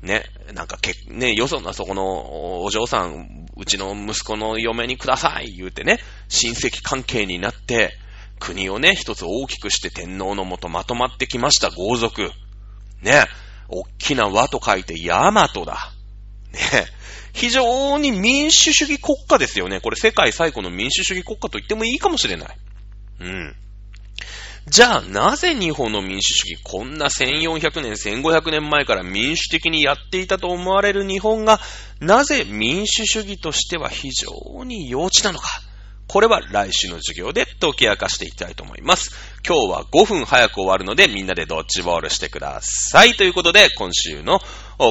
[0.01, 7.91] ね、なんかけ、ね、よそのそこのお嬢さん、うちの息子の嫁にください言うてね、親戚関係になって、
[8.39, 12.31] 国をね、一つ大きくして天皇のもとまとまってきました豪族。
[13.03, 13.25] ね、
[13.71, 15.93] おっきな和と書いてヤマトだ。
[16.53, 16.59] ね
[17.33, 19.79] 非常に民主主義国家ですよね。
[19.79, 22.57] これ世界最古の民主主義国家と言ってもいいかもしれない。
[23.21, 23.55] うん。
[24.67, 31.59] じゃあ、なぜ日本の民主主義、こんな1400年、1500年前から民主的にやっていたと思われる日本が、
[31.99, 35.47] なぜ民主主義としては非常に幼稚なのか。
[36.11, 39.11] これは来週の授業で解き明かしていきたいと思います。
[39.47, 43.13] 今日は5分早く終わるのでみんなでドッジボールしてください。
[43.13, 44.41] ということで今週の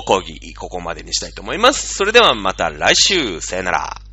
[0.07, 1.93] 講義ここまでにしたいと思います。
[1.93, 3.43] それではまた来週。
[3.43, 4.10] さよなら。